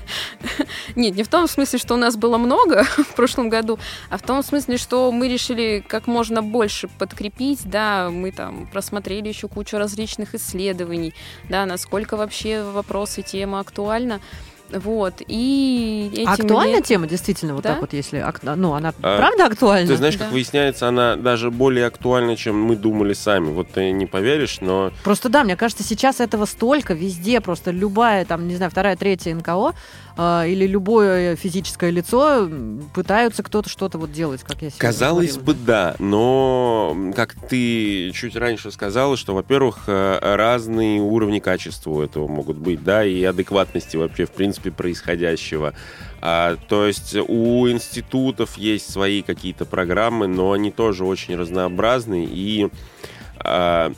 [0.96, 3.80] Нет, не в том смысле, что у нас было много в прошлом году,
[4.10, 9.28] а в том смысле, что мы решили как можно больше подкрепить, да, мы там просмотрели
[9.30, 11.14] еще кучу различных исследований,
[11.50, 14.20] да, насколько вообще вопрос и тема актуальна.
[14.72, 17.70] Вот, и этим А актуальна летом- тема, действительно, вот Да?
[17.72, 18.24] так вот, если...
[18.44, 19.88] Ну, она А, правда актуальна?
[19.88, 20.26] Ты знаешь, Да.
[20.26, 23.50] как выясняется, она даже более актуальна, чем мы думали сами.
[23.50, 28.26] Вот ты не поверишь, но Просто да, мне кажется, сейчас этого столько везде, просто любая,
[28.26, 29.74] там, не знаю, вторая, третья НКО
[30.20, 32.50] или любое физическое лицо
[32.94, 35.46] пытаются кто-то что-то вот делать, как я сегодня Казалось говорила.
[35.46, 42.02] бы, да, но как ты чуть раньше сказала, что, во-первых, э, разные уровни качества у
[42.02, 45.74] этого могут быть, да, и адекватности вообще, в принципе, происходящего.
[46.22, 52.70] А, то есть у институтов есть свои какие-то программы, но они тоже очень разнообразны, и
[53.38, 53.94] а,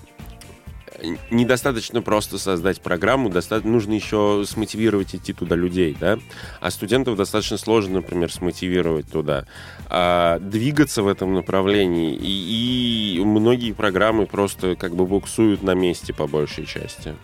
[1.29, 6.19] недостаточно просто создать программу, доста- нужно еще смотивировать идти туда людей, да,
[6.59, 9.45] а студентов достаточно сложно, например, смотивировать туда.
[9.89, 16.13] А двигаться в этом направлении, и, и многие программы просто как бы буксуют на месте
[16.13, 17.15] по большей части.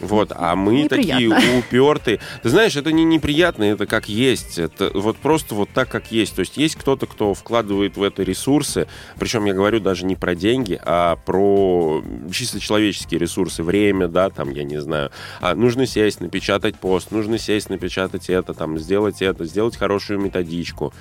[0.00, 1.58] Вот, а мы такие Неприятно.
[1.58, 2.20] упертые.
[2.42, 4.58] Ты знаешь, это не неприятно, это как есть.
[4.58, 6.34] Это вот просто вот так, как есть.
[6.34, 8.86] То есть есть кто-то, кто вкладывает в это ресурсы,
[9.18, 14.50] причем я говорю даже не про деньги, а про чисто человеческие ресурсы, время, да, там,
[14.50, 15.10] я не знаю.
[15.40, 20.92] А нужно сесть, напечатать пост, нужно сесть, напечатать это, там, сделать это, сделать хорошую методичку.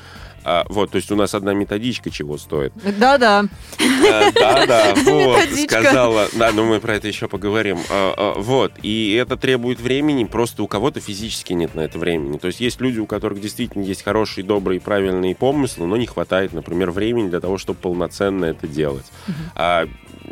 [0.43, 2.73] А, вот, то есть у нас одна методичка чего стоит.
[2.97, 3.45] Да-да.
[3.79, 6.27] Э, Да, да, вот, сказала.
[6.33, 7.77] Да, но мы про это еще поговорим.
[7.89, 12.37] А, а, Вот, и это требует времени, просто у кого-то физически нет на это времени.
[12.37, 16.53] То есть есть люди, у которых действительно есть хорошие, добрые, правильные помыслы, но не хватает,
[16.53, 19.05] например, времени для того, чтобы полноценно это делать.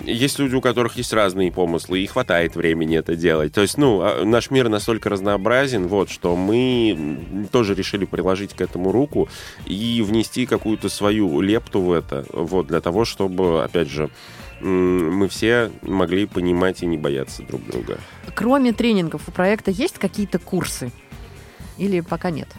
[0.05, 3.53] Есть люди, у которых есть разные помыслы, и хватает времени это делать.
[3.53, 8.61] То есть, ну, а, наш мир настолько разнообразен, вот, что мы тоже решили приложить к
[8.61, 9.29] этому руку
[9.65, 14.09] и внести какую-то свою лепту в это, вот, для того, чтобы, опять же,
[14.61, 17.97] мы все могли понимать и не бояться друг друга.
[18.35, 20.91] Кроме тренингов у проекта есть какие-то курсы?
[21.77, 22.49] Или пока нет?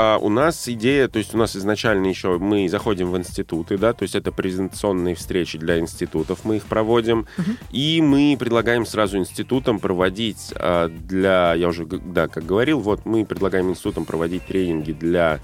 [0.00, 3.92] А у нас идея, то есть у нас изначально еще мы заходим в институты, да,
[3.92, 7.26] то есть это презентационные встречи для институтов, мы их проводим,
[7.72, 13.26] и мы предлагаем сразу институтам проводить а, для, я уже, да, как говорил, вот мы
[13.26, 15.40] предлагаем институтам проводить тренинги для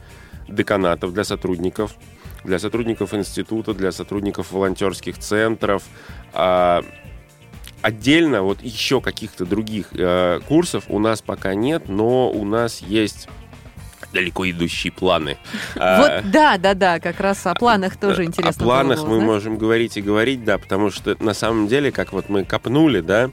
[0.46, 1.96] деканатов, для сотрудников,
[2.44, 5.82] для сотрудников института, для сотрудников волонтерских центров,
[6.32, 6.84] а,
[7.82, 13.28] Отдельно вот еще каких-то других э, курсов у нас пока нет, но у нас есть
[14.14, 15.36] далеко идущие планы.
[15.76, 18.64] А, Вот да, да, да, как раз о планах тоже интересно.
[18.64, 22.28] О планах мы можем говорить и говорить, да, потому что на самом деле, как вот
[22.28, 23.30] мы копнули, да,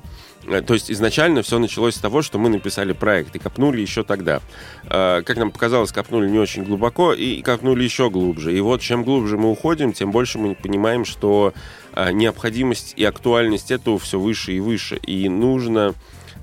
[0.48, 4.04] э, то есть изначально все началось с того, что мы написали проект и копнули еще
[4.04, 4.42] тогда.
[4.90, 8.58] Э, Как нам показалось, копнули не очень глубоко и копнули еще глубже.
[8.58, 11.54] И вот чем глубже мы уходим, тем больше мы понимаем, что
[11.94, 14.96] э, необходимость и актуальность этого все выше и выше.
[14.98, 15.94] И нужно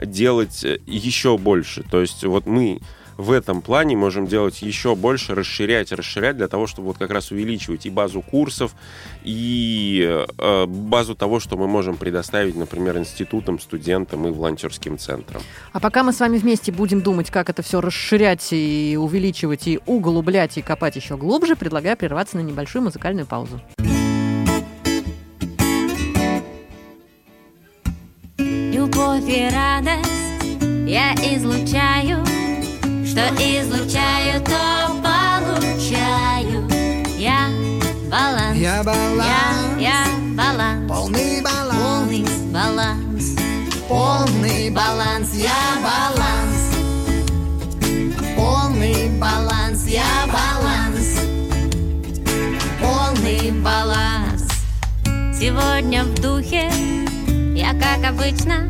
[0.01, 1.83] делать э, еще больше.
[1.91, 2.81] То есть вот мы
[3.19, 7.33] в этом плане можем делать еще больше, расширять, расширять для того, чтобы вот как раз
[7.33, 8.75] увеличивать и базу курсов,
[9.25, 15.43] и э, базу того, что мы можем предоставить, например, институтам, студентам и волонтерским центрам.
[15.73, 19.81] А пока мы с вами вместе будем думать, как это все расширять и увеличивать, и
[19.85, 23.61] углублять, и копать еще глубже, предлагаю прерваться на небольшую музыкальную паузу.
[28.39, 30.09] Любовь и радость
[30.87, 32.28] я излучаю,
[33.19, 36.69] что излучаю, то получаю.
[37.19, 37.49] Я
[38.09, 40.05] баланс, Я я, баланс, я
[40.37, 43.37] баланс, полный баланс, полный баланс,
[43.89, 45.51] полный баланс, я
[45.83, 46.77] баланс,
[48.37, 51.21] полный баланс, я баланс,
[52.81, 54.45] полный баланс.
[55.37, 56.71] Сегодня в духе
[57.57, 58.69] я, как обычно,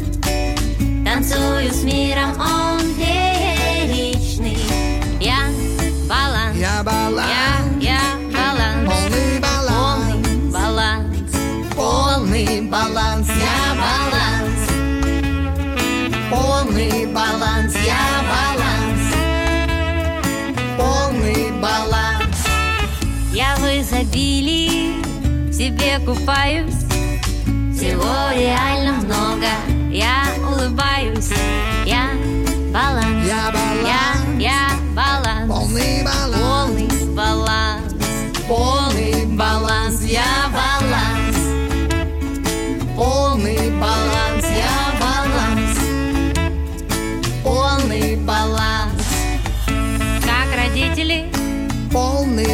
[1.05, 3.38] танцую с миром, он фееричный.
[7.19, 8.01] Я я,
[8.33, 10.17] баланс, я баланс.
[11.75, 14.61] полный баланс, Полный баланс, полный баланс, я баланс,
[16.31, 19.03] полный баланс, я баланс,
[20.77, 22.37] полный баланс.
[23.33, 24.95] я в изобилии
[25.49, 26.85] в себе купаюсь,
[27.75, 29.47] Всего реально много.
[29.91, 31.31] Я улыбаюсь.
[31.87, 32.11] Я
[32.73, 33.27] баланс.
[33.27, 34.39] Я баланс.
[34.39, 34.78] Я, я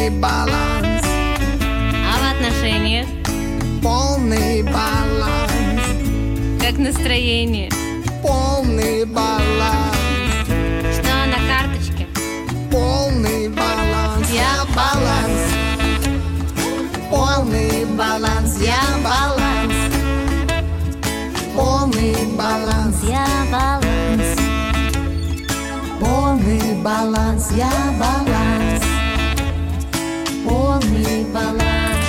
[0.05, 1.03] Полный баланс.
[2.05, 3.07] А в отношениях
[3.81, 5.81] Полный баланс.
[6.61, 7.71] Как настроение
[8.21, 9.97] Полный баланс.
[10.93, 12.07] Что на карточке
[12.71, 14.29] Полный баланс.
[14.31, 15.41] Я баланс.
[17.09, 18.57] Полный баланс.
[18.59, 19.73] Я баланс.
[21.55, 22.95] Полный баланс.
[23.09, 24.39] Я баланс
[25.99, 27.49] Полный баланс.
[27.57, 28.34] Я баланс.
[30.85, 32.05] Полный баланс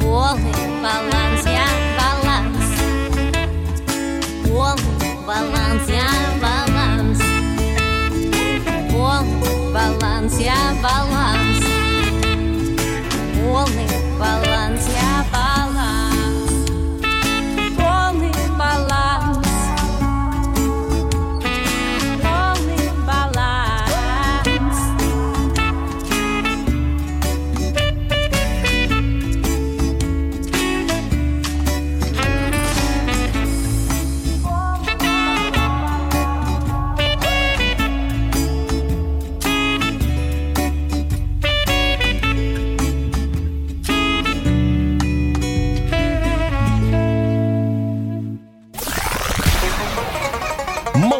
[0.00, 2.66] Полный баланс Я баланс
[4.48, 5.88] Полный баланс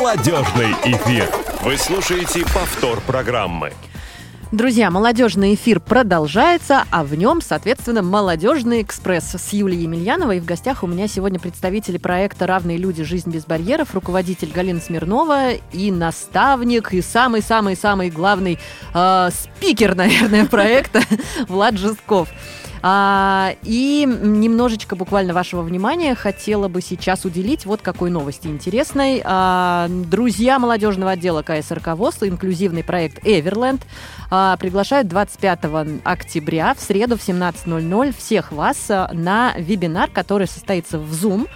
[0.03, 1.31] Молодежный эфир.
[1.63, 3.73] Вы слушаете повтор программы.
[4.51, 10.39] Друзья, молодежный эфир продолжается, а в нем, соответственно, молодежный экспресс с Юлией Емельяновой.
[10.39, 13.05] И в гостях у меня сегодня представители проекта «Равные люди.
[13.05, 18.59] Жизнь без барьеров», руководитель Галина Смирнова и наставник, и самый-самый-самый главный
[18.93, 21.03] э, спикер, наверное, проекта
[21.47, 22.29] Влад Жестков.
[22.83, 29.23] А, и немножечко буквально вашего внимания хотела бы сейчас уделить вот какой новости интересной.
[29.25, 33.83] А, друзья молодежного отдела КСРК ВОЗ, инклюзивный проект «Эверленд»,
[34.31, 35.61] а, приглашают 25
[36.03, 41.49] октября в среду в 17.00 всех вас а, на вебинар, который состоится в Zoom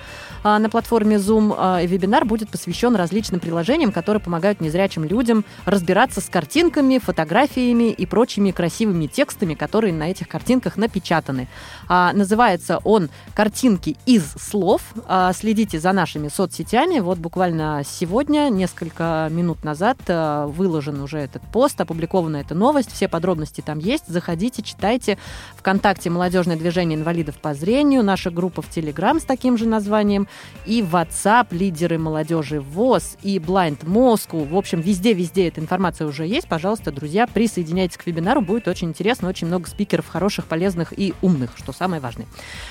[0.58, 1.54] на платформе Zoom.
[1.56, 8.06] А, Вебинар будет посвящен различным приложениям, которые помогают незрячим людям разбираться с картинками, фотографиями и
[8.06, 11.48] прочими красивыми текстами, которые на этих картинках напечатаны.
[11.88, 14.82] А, Называется он «Картинки из слов».
[15.06, 17.00] А, Следите за нашими соцсетями.
[17.00, 22.92] Вот буквально сегодня, несколько минут назад, а, выложен уже этот пост, опубликована эта новость.
[22.92, 24.04] Все подробности там есть.
[24.06, 25.18] Заходите, читайте.
[25.56, 30.28] ВКонтакте «Молодежное движение инвалидов по зрению», наша группа в Телеграм с таким же названием,
[30.66, 34.46] и WhatsApp, лидеры молодежи ВОЗ, и Blind Moscow.
[34.48, 36.48] В общем, везде-везде эта информация уже есть.
[36.48, 38.40] Пожалуйста, друзья, присоединяйтесь к вебинару.
[38.40, 42.26] Будет очень интересно, очень много спикеров хороших, полезных и умных, что самое важное.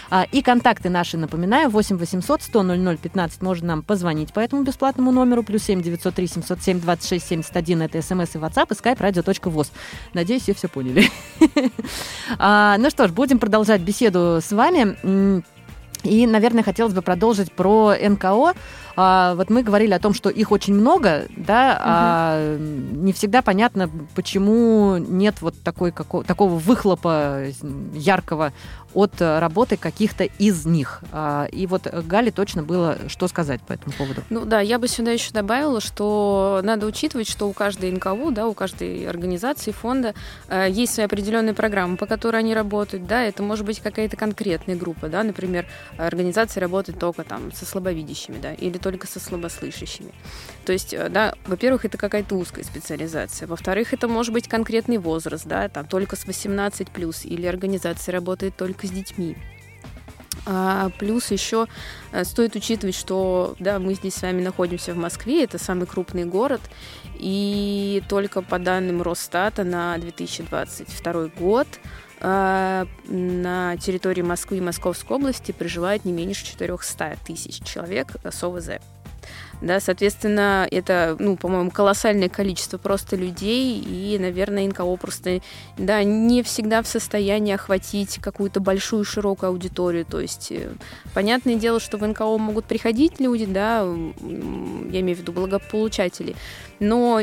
[0.09, 4.63] А, И контакты наши, напоминаю, 8 800 100 00 15 можно нам позвонить по этому
[4.63, 9.71] бесплатному номеру, плюс 7 903 707 26 71, это смс и WhatsApp, и skype radio.voz.
[10.13, 11.09] Надеюсь, все все поняли.
[12.37, 15.43] А, Ну что ж, будем продолжать беседу с вами.
[16.05, 18.53] И, наверное, хотелось бы продолжить про НКО.
[18.95, 23.89] А, вот мы говорили о том, что их очень много, да, а не всегда понятно,
[24.15, 27.43] почему нет вот такой, како- такого выхлопа
[27.93, 28.53] яркого
[28.93, 31.03] от работы каких-то из них.
[31.11, 34.21] А, И вот Гале точно было что сказать по этому поводу.
[34.29, 38.47] Ну да, я бы сюда еще добавила, что надо учитывать, что у каждой НКО, да,
[38.47, 40.13] у каждой организации, фонда
[40.47, 44.77] э, есть свои определенные программы, по которой они работают, да, это может быть какая-то конкретная
[44.77, 45.65] группа, да, например,
[45.97, 50.11] организация работает только там со слабовидящими, да, или только со слабослышащими.
[50.63, 55.43] То есть, э, да, во-первых, это какая-то узкая специализация, во-вторых, это может быть конкретный возраст,
[55.47, 59.35] да, там только с 18 плюс, или организация работает только с детьми.
[60.45, 61.65] А, плюс еще
[62.11, 66.25] э, стоит учитывать, что да, мы здесь с вами находимся в Москве, это самый крупный
[66.25, 66.61] город,
[67.15, 71.67] и только по данным Росстата на 2022 год
[72.25, 78.79] на территории Москвы и Московской области проживает не меньше 400 тысяч человек с ОВЗ.
[79.61, 85.41] Да, соответственно, это, ну, по-моему, колоссальное количество просто людей, и, наверное, НКО просто,
[85.77, 90.05] да, не всегда в состоянии охватить какую-то большую, широкую аудиторию.
[90.05, 90.69] То есть, э,
[91.13, 96.35] понятное дело, что в НКО могут приходить люди, да, я имею в виду благополучатели,
[96.79, 97.21] но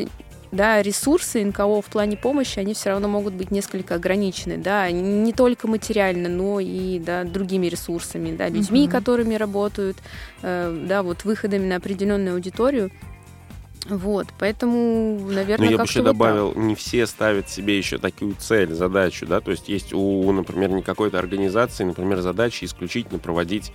[0.52, 5.32] да, ресурсы НКО в плане помощи, они все равно могут быть несколько ограничены, да, не
[5.32, 8.90] только материально, но и, да, другими ресурсами, да, людьми, Мгм.
[8.90, 9.96] которыми работают,
[10.42, 12.90] э, да, вот выходами на определенную аудиторию.
[13.88, 16.14] Вот, поэтому, наверное, Но я бы еще вот так.
[16.14, 20.70] добавил, не все ставят себе еще такую цель, задачу, да, то есть есть у, например,
[20.70, 23.72] не какой-то организации, например, задача исключительно проводить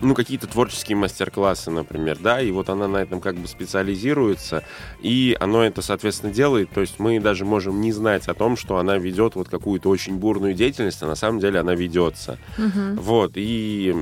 [0.00, 4.64] ну, какие-то творческие мастер-классы, например, да, и вот она на этом как бы специализируется,
[5.00, 8.78] и оно это, соответственно, делает, то есть мы даже можем не знать о том, что
[8.78, 12.38] она ведет вот какую-то очень бурную деятельность, а на самом деле она ведется.
[12.56, 12.96] Мгм.
[12.96, 13.94] Вот, и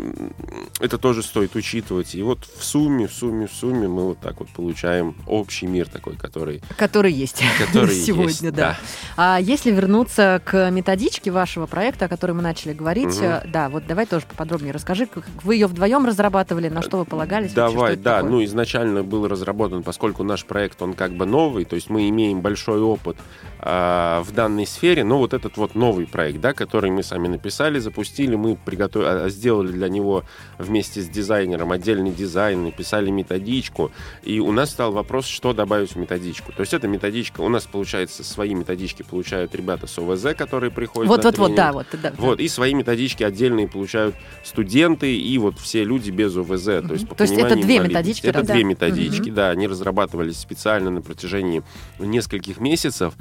[0.80, 2.14] это тоже стоит учитывать.
[2.14, 5.88] И вот в сумме, в сумме, в сумме мы вот так вот получаем общий мир
[5.88, 8.78] такой, который, Который есть который сегодня, есть, да.
[9.16, 13.86] А если вернуться к методичке вашего проекта, о которой мы начали говорить, э, да, вот
[13.86, 17.54] давай тоже поподробнее расскажи, как вы ее вдвоем разрабатывали, на что вы полагались?
[17.54, 18.16] вообще, Давай, это да.
[18.16, 18.30] такое?
[18.30, 22.40] Ну, изначально был разработан, поскольку наш проект, он как бы новый, то есть мы имеем
[22.40, 23.16] большой опыт
[23.58, 27.78] а, в данной сфере, но вот этот вот новый проект, да, который мы сами написали,
[27.78, 30.24] запустили, мы приготовили, сделали для него
[30.58, 33.92] вместе с дизайнером отдельный дизайн, написали методичку,
[34.22, 36.52] и у нас стал вопрос, что добавить в методичку.
[36.52, 41.08] То есть эта методичка, у нас, получается, свои методички получают ребята с ОВЗ, которые приходят
[41.08, 41.56] Вот, на вот, вот, тренинг.
[41.56, 42.12] да, вот, да.
[42.18, 46.64] Вот, и свои методички отдельные получают студенты и вот все люди без ОВЗ.
[46.64, 48.54] То есть, по То есть это две методички, Это да?
[48.54, 49.34] две методички, Мгм.
[49.34, 49.50] да.
[49.50, 51.62] Они разрабатывались специально на протяжении
[51.98, 53.14] нескольких месяцев.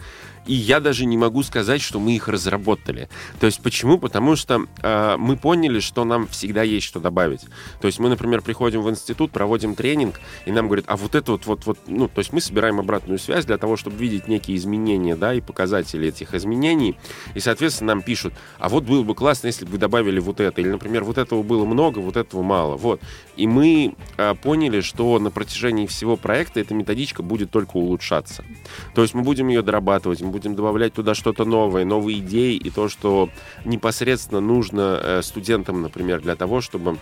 [0.46, 3.10] И я даже не могу сказать, что мы их разработали.
[3.40, 3.98] То есть почему?
[3.98, 7.42] Потому что э, мы поняли, что нам всегда есть что добавить.
[7.82, 11.32] То есть мы, например, приходим в институт, проводим тренинг, и нам говорят, а вот это
[11.32, 14.58] вот, вот, вот, ну, то есть мы собираем обратную связь для того, чтобы видеть некие
[14.58, 16.98] изменения, да, и показатели этих изменений.
[17.34, 20.62] И, соответственно, нам пишут, а вот было бы классно, если бы вы добавили вот это.
[20.62, 22.78] Или, например, вот этого было много, вот этого мало.
[22.78, 23.02] Вот.
[23.36, 28.46] И мы э, поняли, что на протяжении всего проекта эта методичка будет только улучшаться.
[28.94, 32.70] То есть мы будем ее дорабатывать, мы будем добавлять туда что-то новое, новые идеи и
[32.70, 33.30] то, что
[33.64, 36.98] непосредственно нужно э, студентам, например, для того, чтобы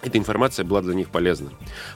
[0.00, 1.50] эта информация была для них полезна.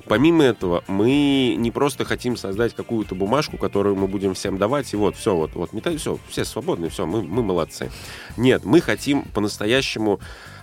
[0.06, 4.96] Помимо этого, мы не просто хотим создать какую-то бумажку, которую мы будем всем давать, и
[4.96, 7.92] вот, все, вот, вот, метод, все, все свободны, все, мы, мы молодцы.
[8.36, 10.18] Нет, мы хотим по-настоящему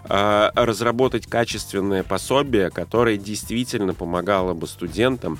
[0.10, 5.40] э, разработать качественное пособие, которое действительно помогало бы студентам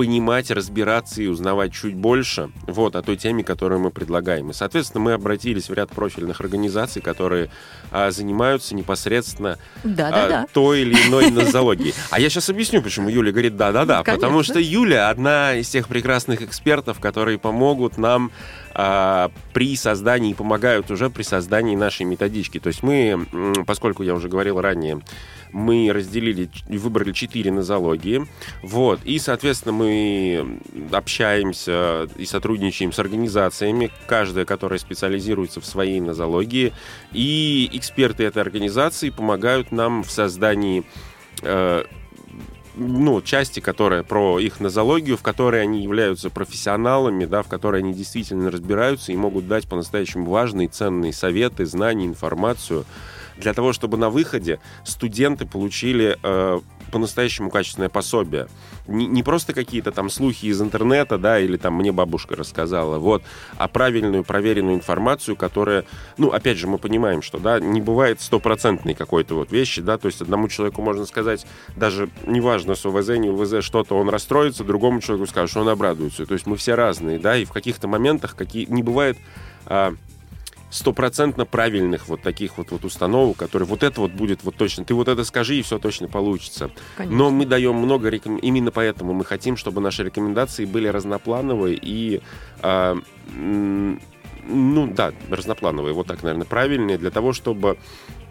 [0.00, 4.48] понимать, разбираться и узнавать чуть больше вот, о той теме, которую мы предлагаем.
[4.48, 7.50] И, соответственно, мы обратились в ряд профильных организаций, которые
[7.90, 10.46] а, занимаются непосредственно Да, а, да, да.
[10.54, 11.92] той или иной нозологии.
[12.08, 13.98] А я сейчас объясню, почему Юля говорит да-да-да.
[13.98, 18.32] Ну, потому что Юля одна из тех прекрасных экспертов, которые помогут нам
[18.72, 22.58] а, при создании, помогают уже при создании нашей методички.
[22.58, 23.26] То есть мы,
[23.66, 25.02] поскольку я уже говорил ранее,
[25.52, 28.26] мы разделили выбрали четыре нозологии.
[28.62, 29.00] Вот.
[29.04, 30.60] И, соответственно, мы
[30.92, 36.72] общаемся и сотрудничаем с организациями, каждая, которая специализируется в своей нозологии.
[37.12, 40.84] И эксперты этой организации помогают нам в создании
[41.42, 41.84] э,
[42.76, 47.92] ну, части, которая про их нозологию, в которой они являются профессионалами, да, в которой они
[47.92, 52.84] действительно разбираются и могут дать по-настоящему важные, ценные советы, знания, информацию
[53.40, 56.60] для того, чтобы на выходе студенты получили э,
[56.90, 58.48] по-настоящему качественное пособие.
[58.86, 63.22] Не, не просто какие-то там слухи из интернета, да, или там мне бабушка рассказала, вот,
[63.56, 65.84] а правильную, проверенную информацию, которая,
[66.18, 70.06] ну, опять же, мы понимаем, что, да, не бывает стопроцентной какой-то вот вещи, да, то
[70.06, 75.00] есть одному человеку можно сказать, даже неважно, с ОВЗ, не ОВЗ, что-то, он расстроится, другому
[75.00, 76.26] человеку скажет, что он обрадуется.
[76.26, 79.16] То есть мы все разные, да, и в каких-то моментах какие не бывает
[79.66, 79.94] а,
[80.70, 84.84] стопроцентно правильных вот таких вот, вот установок, которые вот это вот будет вот точно.
[84.84, 86.70] Ты вот это скажи, и все точно получится.
[86.96, 87.18] Конечно.
[87.18, 88.36] Но мы даем много реком...
[88.36, 92.22] Именно поэтому мы хотим, чтобы наши рекомендации были разноплановые и...
[92.62, 94.00] м,
[94.46, 97.78] ну да, разноплановые, вот так, наверное, правильные, для того, чтобы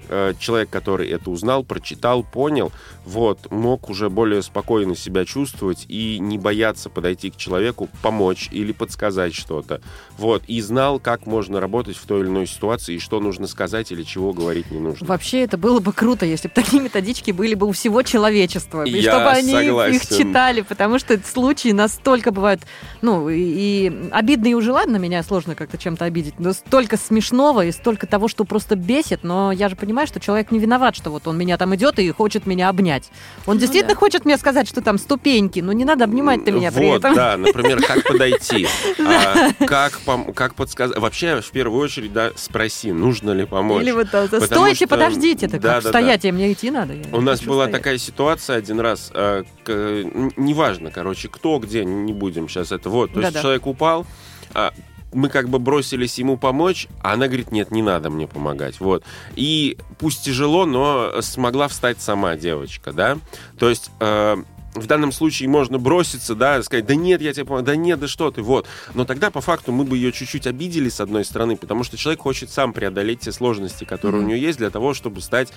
[0.09, 2.71] э, человек, который это узнал, прочитал, понял,
[3.05, 8.71] вот, мог уже более спокойно себя чувствовать и не бояться подойти к человеку, помочь или
[8.71, 9.81] подсказать что-то.
[10.17, 13.91] Вот, и знал, как можно работать в той или иной ситуации, и что нужно сказать
[13.91, 15.07] или чего говорить не нужно.
[15.07, 18.83] Вообще, это было бы круто, если бы такие методички были бы у всего человечества.
[18.83, 19.95] И Я чтобы они согласен.
[19.95, 22.61] их читали, потому что случаи настолько бывают,
[23.01, 27.71] ну, и, и обидные уже, ладно, меня сложно как-то чем-то обидеть, но столько смешного и
[27.71, 31.09] столько того, что просто бесит, но я же понимаю, понимаешь, что человек не виноват, что
[31.09, 33.11] вот он меня там идет и хочет меня обнять.
[33.45, 33.99] Он Ну действительно да.
[33.99, 37.15] хочет мне сказать, что там ступеньки, но не надо обнимать ты меня вот, при этом.
[37.15, 38.65] да, например, как подойти,
[38.99, 39.99] а, как,
[40.35, 40.97] как подсказать.
[40.97, 43.83] Вообще, в первую очередь, да, спроси, нужно ли помочь.
[43.83, 46.95] Или вот Потому стойте, подождите, так как стоять, мне идти надо.
[47.11, 52.71] У нас была такая ситуация один раз, э, неважно, короче, кто где, не будем сейчас
[52.71, 52.89] это.
[52.89, 54.05] Вот, то есть человек упал,
[54.53, 54.73] а,
[55.13, 58.79] мы как бы бросились ему помочь, а она говорит, нет, не надо мне помогать.
[58.79, 59.03] Вот.
[59.35, 63.17] И пусть тяжело, но смогла встать сама девочка, да.
[63.57, 63.91] То есть...
[63.99, 64.43] э,
[64.75, 68.07] в данном случае можно броситься, да, сказать, да нет, я тебе помогу, да нет, да
[68.07, 68.67] что ты, вот.
[68.93, 72.21] Но тогда, по факту, мы бы ее чуть-чуть обидели, с одной стороны, потому что человек
[72.21, 75.51] хочет сам преодолеть те сложности, которые у нее есть, для того, чтобы стать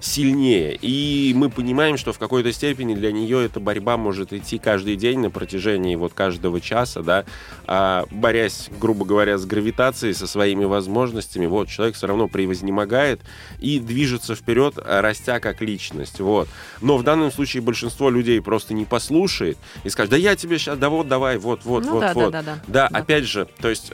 [0.00, 0.76] сильнее.
[0.80, 5.20] И мы понимаем, что в какой-то степени для нее эта борьба может идти каждый день
[5.20, 7.24] на протяжении вот каждого часа, да,
[7.66, 13.20] а, борясь, грубо говоря, с гравитацией, со своими возможностями, вот, человек все равно превознемогает
[13.60, 16.48] и движется вперед, растя как личность, вот.
[16.80, 20.78] Но в данном случае большинство людей просто не послушает и скажет, да я тебе сейчас,
[20.78, 22.32] да вот, давай, вот, вот, Ну вот, да, да, вот.
[22.32, 22.58] да, да.
[22.66, 22.98] Да, Да.
[22.98, 23.92] опять же, то есть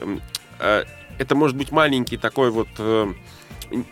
[0.59, 0.83] э,
[1.17, 3.13] это может быть маленький такой вот э,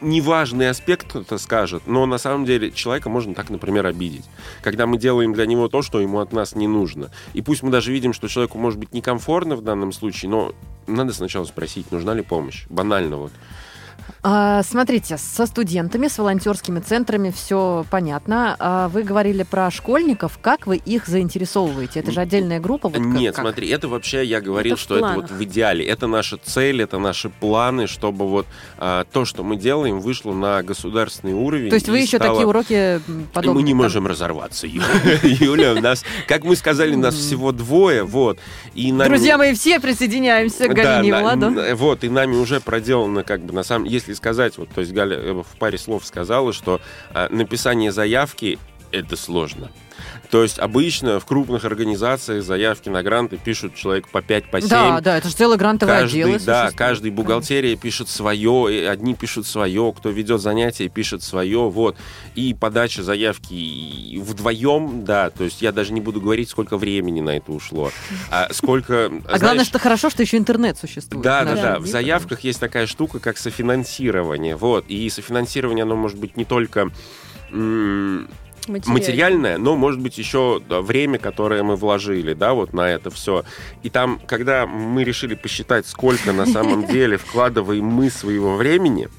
[0.01, 4.25] неважный аспект, кто-то скажет, но на самом деле человека можно так, например, обидеть.
[4.61, 7.11] Когда мы делаем для него то, что ему от нас не нужно.
[7.33, 10.53] И пусть мы даже видим, что человеку может быть некомфортно в данном случае, но
[10.87, 12.65] надо сначала спросить, нужна ли помощь.
[12.69, 13.31] Банально вот.
[14.23, 18.55] А, смотрите, со студентами, с волонтерскими центрами все понятно.
[18.59, 20.37] А вы говорили про школьников.
[20.41, 21.99] Как вы их заинтересовываете?
[22.01, 22.89] Это же отдельная группа.
[22.89, 23.43] Вот Нет, как?
[23.45, 25.85] смотри, это вообще я говорил, Это что это вот в идеале.
[25.85, 28.45] Это наша цель, это наши планы, чтобы вот
[28.77, 31.69] а, то, что мы делаем, вышло на государственный уровень.
[31.69, 33.55] То есть вы и еще стало- такие уроки И подобные?
[33.55, 33.77] мы не там?
[33.79, 34.67] можем разорваться,
[35.23, 35.73] Юля.
[35.73, 38.37] У нас, как мы сказали, нас всего двое, вот.
[38.75, 41.55] И нами- Друзья мои, все присоединяемся к Да, Галине и на- Владу.
[41.75, 45.17] Вот, и нами уже проделано, как бы, на самом если сказать, вот, то есть Галя
[45.17, 46.81] э, в паре слов сказала, что
[47.13, 48.57] а, написание заявки
[48.91, 49.71] это сложно.
[50.31, 54.69] То есть обычно в крупных организациях заявки на гранты пишут человек по 5 по 7.
[54.69, 56.45] Да, да, это же целый грантовый Каждый, отдел.
[56.45, 61.97] да, каждый бухгалтерия пишет свое, и одни пишут свое, кто ведет занятия, пишет свое, вот.
[62.35, 67.37] И подача заявки вдвоем, да, то есть я даже не буду говорить, сколько времени на
[67.37, 67.91] это ушло.
[68.29, 69.11] А сколько...
[69.27, 71.23] А главное, что хорошо, что еще интернет существует.
[71.23, 71.79] Да, да, да.
[71.79, 74.55] В заявках есть такая штука, как софинансирование.
[74.55, 74.85] Вот.
[74.87, 76.89] И софинансирование, оно может быть не только
[78.67, 83.43] материальное, но может быть еще время, которое мы вложили, да, вот на это все.
[83.83, 89.09] И там, когда мы решили посчитать, сколько на самом деле вкладываем мы своего времени,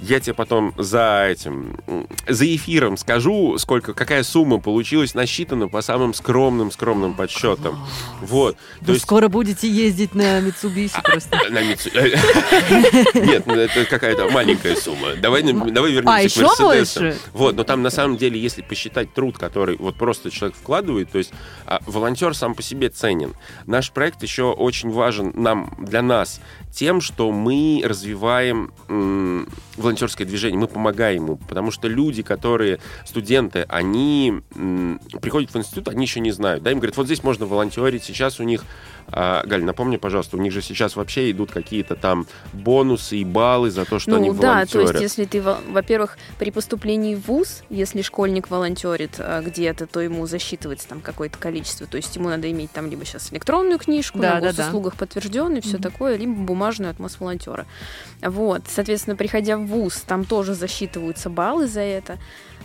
[0.00, 1.76] я тебе потом за этим,
[2.26, 7.78] за эфиром скажу, сколько, какая сумма получилась насчитана по самым скромным, скромным подсчетам.
[8.20, 8.56] Вот.
[8.80, 11.38] Вы скоро будете ездить на Mitsubishi просто.
[11.50, 11.62] На
[13.14, 15.14] Нет, ну, это какая-то маленькая сумма.
[15.16, 17.18] Давай, вернемся А, к больше?
[17.32, 21.18] Вот, но там на самом деле, если посчитать труд, который вот просто человек вкладывает, то
[21.18, 21.32] есть
[21.66, 23.34] а, волонтер сам по себе ценен.
[23.66, 26.40] Наш проект еще очень важен нам, для нас
[26.72, 28.72] тем, что мы развиваем
[29.78, 35.88] волонтерское движение, мы помогаем ему, потому что люди, которые студенты, они м, приходят в институт,
[35.88, 38.64] они еще не знают, да, им говорят, вот здесь можно волонтерить, сейчас у них
[39.10, 43.70] а, Галь, напомни, пожалуйста, у них же сейчас вообще идут какие-то там бонусы и баллы
[43.70, 45.00] за то, что они Ну да, то волонтерят.
[45.00, 50.00] есть если ты, во- во-первых, при поступлении в ВУЗ, если школьник волонтерит а, где-то, то
[50.02, 54.18] ему засчитывается там какое-то количество, то есть ему надо иметь там либо сейчас электронную книжку,
[54.18, 54.62] Да, на да, да.
[54.64, 55.82] госуслугах подтвержденный, все Мгм.
[55.82, 57.66] такое, либо бумажную от волонтера.
[58.20, 62.18] Вот, соответственно, приходя в ВУЗ, там тоже засчитываются баллы за это.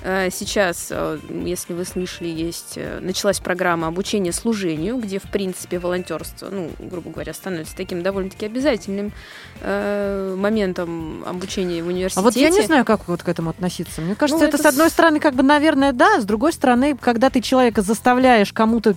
[0.06, 5.80] Э, Сейчас, э, если вы слышали, есть э, началась программа обучения служению, где, в принципе,
[5.80, 9.14] волонтерство, ну, грубо говоря, становится таким довольно-таки обязательным
[9.62, 12.20] э, моментом обучения в университете.
[12.20, 14.02] А вот я не знаю, как вот к этому относиться.
[14.02, 16.98] Мне кажется, Ну, это, это с одной стороны, как бы, наверное, да, с другой стороны,
[16.98, 18.96] когда ты человека заставляешь кому-то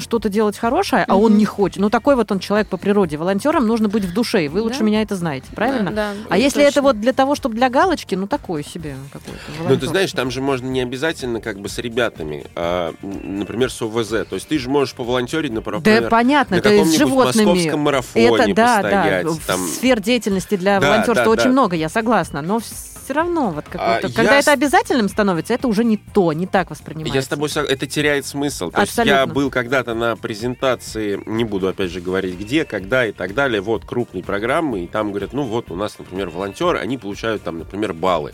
[0.00, 1.38] что-то делать хорошее, а он Мгм.
[1.38, 1.78] не хочет.
[1.78, 3.16] Ну, такой вот он человек по природе.
[3.16, 4.84] Волонтерам нужно быть в душе, и вы лучше Да.
[4.84, 5.90] меня это знаете, правильно?
[5.90, 6.82] Да, А если это точно.
[6.82, 10.43] вот для того, чтобы для галочки, ну, такое себе какое-то Ну, ты знаешь, там же
[10.44, 14.08] можно не обязательно как бы с ребятами, а, например, с ОВЗ.
[14.28, 17.00] То есть ты же можешь поволонтерить, например, Да, понятно, на каком-нибудь
[17.34, 19.26] московском марафоне Это да, постоять.
[19.26, 19.32] да.
[19.46, 19.66] там.
[19.66, 21.50] Сфер деятельности для Да, волонтерства да, очень да.
[21.50, 22.42] много, я согласна.
[22.42, 22.60] Но
[23.04, 26.70] все равно, вот А, когда я это обязательным становится, это уже не то, не так
[26.70, 27.16] воспринимается.
[27.16, 28.70] Я с тобой это теряет смысл.
[28.70, 29.18] То есть Абсолютно.
[29.18, 33.60] я был когда-то на презентации, не буду опять же говорить где, когда и так далее,
[33.60, 37.58] вот крупной программы, и там говорят, ну вот у нас, например, волонтеры, они получают там,
[37.58, 38.32] например, баллы.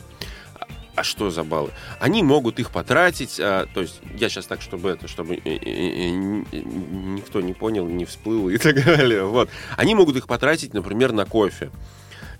[1.01, 1.71] А- что за баллы?
[1.99, 5.57] Они могут их потратить, а, то есть я сейчас так, чтобы это, чтобы э,
[6.11, 9.25] н- э, никто не понял, не всплыл и так далее.
[9.25, 9.49] Вот.
[9.79, 11.71] Они могут их потратить, например, на кофе.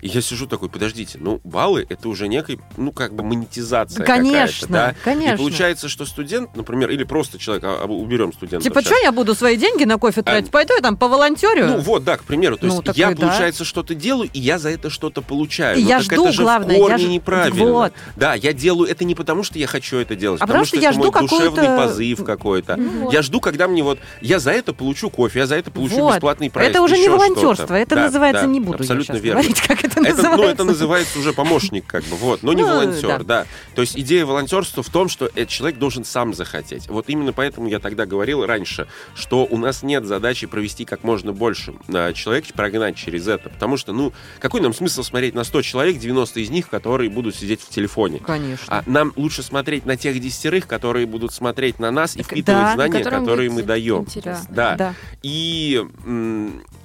[0.01, 4.67] И я сижу такой, подождите, ну, баллы— это уже некая, ну, как бы монетизация Конечно,
[4.67, 4.95] да?
[5.03, 5.33] конечно.
[5.35, 8.63] И получается, что студент, например, или просто человек, а, а, уберем студента.
[8.63, 10.49] Типа, что я буду свои деньги на кофе тратить?
[10.49, 11.67] Пойду я там по волонтерю?
[11.67, 12.57] Ну вот, да, к примеру.
[12.57, 13.15] То Ну, есть такой, я, да.
[13.27, 15.77] получается, что-то делаю, и я за это что-то получаю.
[15.77, 17.65] И Но я жду, это же главное, в я корне ж- неправильно.
[17.71, 17.93] вот.
[18.15, 20.83] Да, я делаю это не потому, что я хочу это делать, А потому что что
[20.83, 22.75] я это жду мой душевный позыв какой-то.
[22.77, 25.97] Ну Я жду, когда мне вот, я за это получу кофе, я за это получу
[25.97, 26.15] Вот.
[26.15, 26.71] бесплатный проезд.
[26.71, 29.41] Это уже не волонтерство, это Да, называется, да, не буду абсолютно я верно.
[29.41, 30.37] говорить, как это, Это, называется.
[30.37, 33.43] ну, это называется уже помощник, как бы, вот, но не Ну, волонтер, да.
[33.43, 33.47] да.
[33.75, 36.87] То есть идея волонтерства в том, что этот человек должен сам захотеть.
[36.87, 41.33] Вот именно поэтому я тогда говорил раньше, что у нас нет задачи провести как можно
[41.33, 43.49] больше а, человек, прогнать через это.
[43.49, 47.35] Потому что, ну, какой нам смысл смотреть на 100 человек, 90 из них, которые будут
[47.35, 48.19] сидеть в телефоне?
[48.19, 48.65] Конечно.
[48.67, 52.73] А нам лучше смотреть на тех десятерых, которые будут смотреть на нас и впитывать да,
[52.75, 54.01] знания, которые мы даем.
[54.01, 54.47] интересно.
[54.49, 54.75] Да.
[54.75, 54.95] да.
[55.21, 55.83] И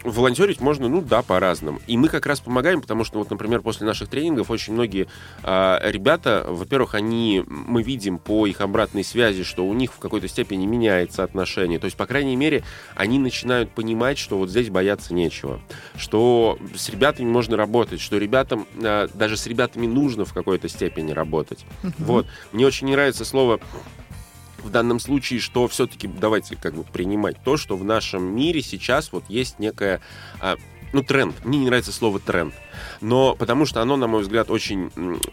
[0.07, 1.81] волонтерить можно, ну да, по-разному.
[1.87, 5.09] И мы как раз помогаем, потому что, вот, например, после наших тренингов очень многие
[5.43, 10.29] а, ребята, во-первых, они, мы видим по их обратной связи, что у них в какой-то
[10.29, 11.79] степени меняется отношение.
[11.79, 12.63] То есть, по крайней мере,
[12.95, 15.61] они начинают понимать, что вот здесь бояться нечего,
[15.97, 21.13] что с ребятами можно работать, что ребятам, а, даже с ребятами нужно в какой-то степени
[21.13, 21.65] работать.
[21.99, 22.27] Вот.
[22.53, 23.61] Мне очень не нравится слово
[24.67, 29.13] в данном случае, что все-таки давайте как бы принимать то, что в нашем мире сейчас
[29.13, 30.01] вот есть некая
[30.41, 30.57] а,
[30.93, 31.45] ну, тренд.
[31.45, 32.55] Мне не нравится слово тренд.
[33.01, 34.91] Но потому что оно, на мой взгляд, очень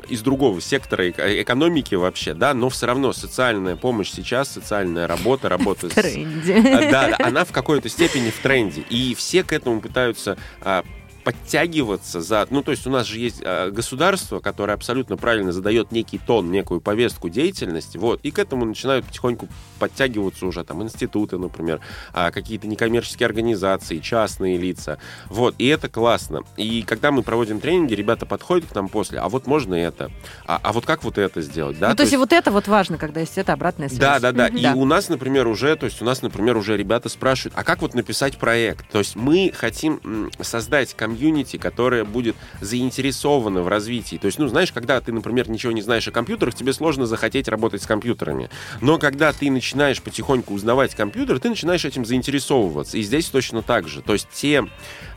[0.09, 5.49] из другого сектора эко- экономики вообще, да, но все равно социальная помощь сейчас, социальная работа,
[5.49, 5.93] работа с...
[5.93, 6.57] тренде.
[6.57, 8.81] А, Да, да, она в какой-то степени в тренде.
[8.89, 10.83] И все к этому пытаются а,
[11.23, 12.45] подтягиваться за...
[12.49, 16.51] Ну, то есть у нас же есть а, государство, которое абсолютно правильно задает некий тон,
[16.51, 19.47] некую повестку деятельности, вот, и к этому начинают потихоньку
[19.79, 21.79] подтягиваться уже там институты, например,
[22.13, 24.97] а, какие-то некоммерческие организации, частные лица,
[25.27, 26.41] вот, и это классно.
[26.57, 30.11] И когда мы проводим тренинги, ребята подходят к нам после, а вот можно это,
[30.45, 31.89] а, а вот как вот это сделать, да?
[31.89, 33.99] Ну, то есть и вот это вот важно, когда есть эта обратная связь.
[33.99, 34.47] Да, да, да.
[34.47, 34.73] И Да.
[34.73, 37.93] у нас, например, уже, то есть у нас, например, уже ребята спрашивают, а как вот
[37.93, 38.87] написать проект?
[38.89, 41.12] То есть мы хотим создать комьюнити,
[41.57, 44.17] которое будет заинтересовано в развитии.
[44.17, 47.47] То есть, ну, знаешь, когда ты, например, ничего не знаешь о компьютерах, тебе сложно захотеть
[47.47, 48.49] работать с компьютерами.
[48.81, 52.97] Но когда ты начинаешь потихоньку узнавать компьютер, ты начинаешь этим заинтересовываться.
[52.97, 54.01] И здесь точно так же.
[54.01, 54.65] То есть те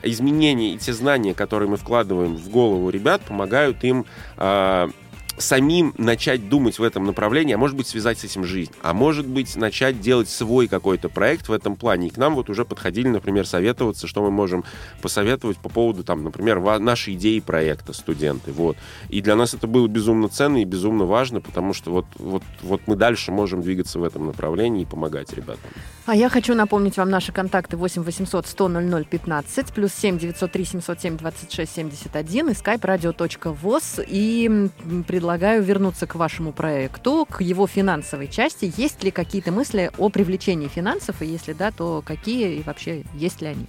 [0.02, 4.90] изменения и те знания, которые мы вкладываем в голову ребят, помогают им а,
[5.38, 9.26] самим начать думать в этом направлении, а может быть связать с этим жизнь, а может
[9.26, 12.08] быть начать делать свой какой-то проект в этом плане.
[12.08, 14.64] И к нам вот уже подходили, например, советоваться, что мы можем
[15.02, 18.52] посоветовать по поводу, там, например, нашей идеи проекта студенты.
[18.52, 18.76] Вот.
[19.08, 22.82] И для нас это было безумно ценно и безумно важно, потому что вот, вот, вот
[22.86, 25.70] мы дальше можем двигаться в этом направлении и помогать ребятам.
[26.06, 30.64] А я хочу напомнить вам наши контакты 8 800 100 00 15, плюс 7 903
[30.64, 34.04] 707 26 71 и skype radio.voz.
[34.06, 38.72] И м, предлагаю вернуться к вашему проекту, к его финансовой части.
[38.76, 41.20] Есть ли какие-то мысли о привлечении финансов?
[41.20, 43.66] И если да, то какие и вообще есть ли они?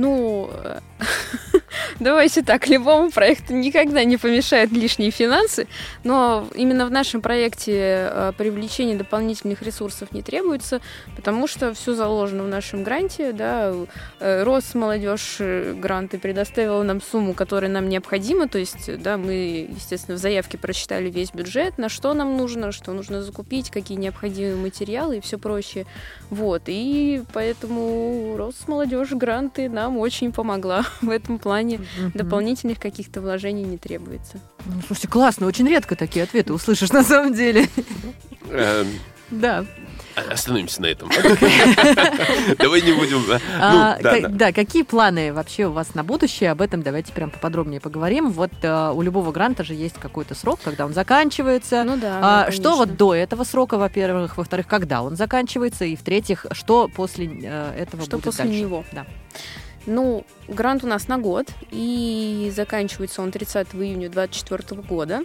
[0.00, 0.80] Ну, э,
[2.00, 5.66] давайте так, любому проекту никогда не помешают лишние финансы,
[6.04, 10.80] но именно в нашем проекте э, привлечение дополнительных ресурсов не требуется,
[11.16, 13.74] потому что все заложено в нашем гранте, да,
[14.20, 20.20] э, Росмолодежь гранты предоставила нам сумму, которая нам необходима, то есть, да, мы, естественно, в
[20.20, 25.20] заявке прочитали весь бюджет, на что нам нужно, что нужно закупить, какие необходимые материалы и
[25.20, 25.84] все прочее.
[26.30, 31.80] Вот, и поэтому Росмолодежь гранты нам очень помогла в этом плане.
[31.98, 32.12] Мгм.
[32.14, 34.38] Дополнительных каких-то вложений не требуется.
[34.66, 37.68] Ну, слушайте, классно, очень редко такие ответы услышишь на самом деле.
[38.48, 38.84] Э,
[39.30, 39.64] Да.
[40.30, 41.08] Остановимся на этом.
[42.58, 43.24] Давай не будем...
[43.28, 43.40] да.
[43.60, 44.28] А, Ну, да, ка- да.
[44.28, 46.50] да, какие планы вообще у вас на будущее?
[46.50, 48.30] Об этом давайте прям поподробнее поговорим.
[48.30, 51.84] Вот э, у любого гранта же есть какой-то срок, когда он заканчивается.
[51.84, 52.46] Ну да.
[52.46, 57.26] А, что вот до этого срока, во-первых, во-вторых, когда он заканчивается, и в-третьих, что после
[57.42, 58.60] э, этого Что будет после дальше?
[58.60, 58.84] него?
[58.92, 59.06] Да.
[59.86, 65.22] Ну, грант у нас на год, и заканчивается он 30 июня 2024 года.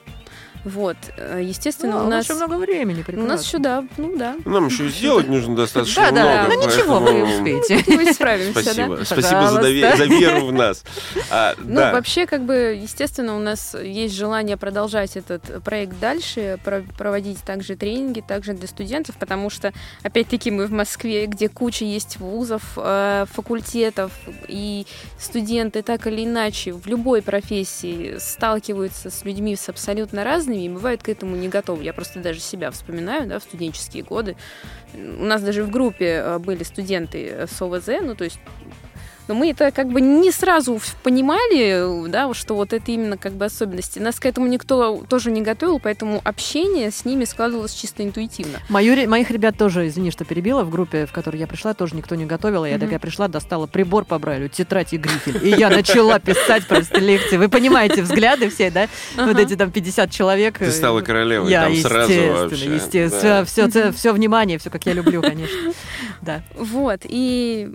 [0.65, 2.25] Вот, э, естественно, Ну, у нас...
[2.25, 3.29] еще много времени, У прекрасно.
[3.33, 4.35] нас еще, да, ну да.
[4.45, 6.55] Нам еще сделать нужно достаточно Да, да, много.
[6.55, 7.83] ну ничего, вы поэтому- успеете.
[7.95, 8.97] Мы справимся, Спасибо.
[8.97, 9.05] да?
[9.05, 10.83] Спасибо за, веру в нас.
[11.29, 11.93] А, Ну, да.
[11.93, 17.75] вообще, как бы, естественно, у нас есть желание продолжать этот проект дальше, про- проводить также
[17.75, 23.25] тренинги, также для студентов, потому что, опять-таки, мы в Москве, где куча есть вузов, э,
[23.31, 24.11] факультетов,
[24.47, 24.87] и
[25.19, 31.03] студенты так или иначе в любой профессии сталкиваются с людьми с абсолютно разными и бывают
[31.03, 31.83] к этому не готовы.
[31.83, 34.35] Я просто даже себя вспоминаю, да, в студенческие годы.
[34.93, 38.39] У нас даже в группе э, были студенты с ОВЗ, ну, то есть
[39.27, 43.45] Но мы это как бы не сразу понимали, да, что вот это именно как бы
[43.45, 43.99] особенности.
[43.99, 48.59] Нас к этому никто тоже не готовил, поэтому общение с ними складывалось чисто интуитивно.
[48.69, 52.15] Мою моих ребят тоже, извини, что перебила, в группе, в которой я пришла, тоже никто
[52.15, 52.65] не готовил.
[52.65, 52.81] Я Мгм.
[52.81, 55.39] такая пришла, достала прибор по Брайлю, тетрадь и грифель.
[55.45, 57.37] И я начала писать просто лекции.
[57.37, 58.87] Вы понимаете взгляды все, да?
[59.15, 60.59] Вот эти там 50 человек.
[60.59, 62.75] Ты э, стала королевой Я, там сразу естественно, вообще.
[62.75, 63.21] естественно.
[63.39, 63.45] Да.
[63.45, 65.73] Все, все, внимание, все, как я люблю, конечно.
[66.21, 66.41] Да.
[66.55, 67.69] Вот, и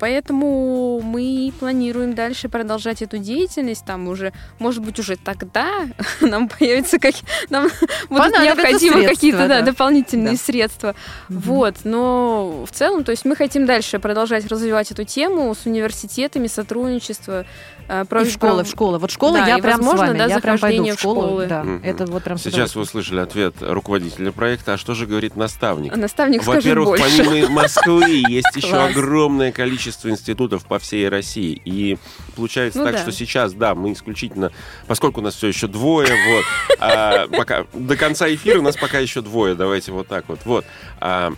[0.00, 5.86] поэтому мы планируем дальше продолжать эту деятельность, там уже, может быть, уже тогда
[6.20, 7.14] нам появится как
[7.50, 7.68] нам
[8.08, 9.62] будут необходимы средства, какие-то да, да.
[9.62, 10.38] дополнительные Да.
[10.38, 10.94] средства.
[11.28, 11.40] Мгм.
[11.40, 16.46] Вот, но в целом, то есть мы хотим дальше продолжать развивать эту тему с университетами,
[16.46, 17.44] сотрудничество.
[17.86, 18.98] э, И про- в школы, про- в школы.
[18.98, 20.18] Вот школа, Да, я прям с возможно, вами.
[20.18, 21.22] да, я прям пойду в в школу.
[21.22, 21.46] школы.
[21.46, 21.82] Да, Мгм.
[21.84, 24.72] это вот прям с Сейчас вы услышали ответ руководителя проекта.
[24.74, 25.94] А что же говорит наставник?
[25.94, 31.60] Наставник Во-первых, помимо Москвы есть еще огромное количество институтов по всей России.
[31.64, 31.98] И
[32.36, 33.02] получается Ну так, да.
[33.02, 34.52] что сейчас, да, мы исключительно,
[34.86, 36.44] поскольку у нас все еще двое, вот,
[36.78, 40.64] а, пока до конца эфира у нас пока еще двое, давайте вот так вот, вот.
[41.00, 41.32] А,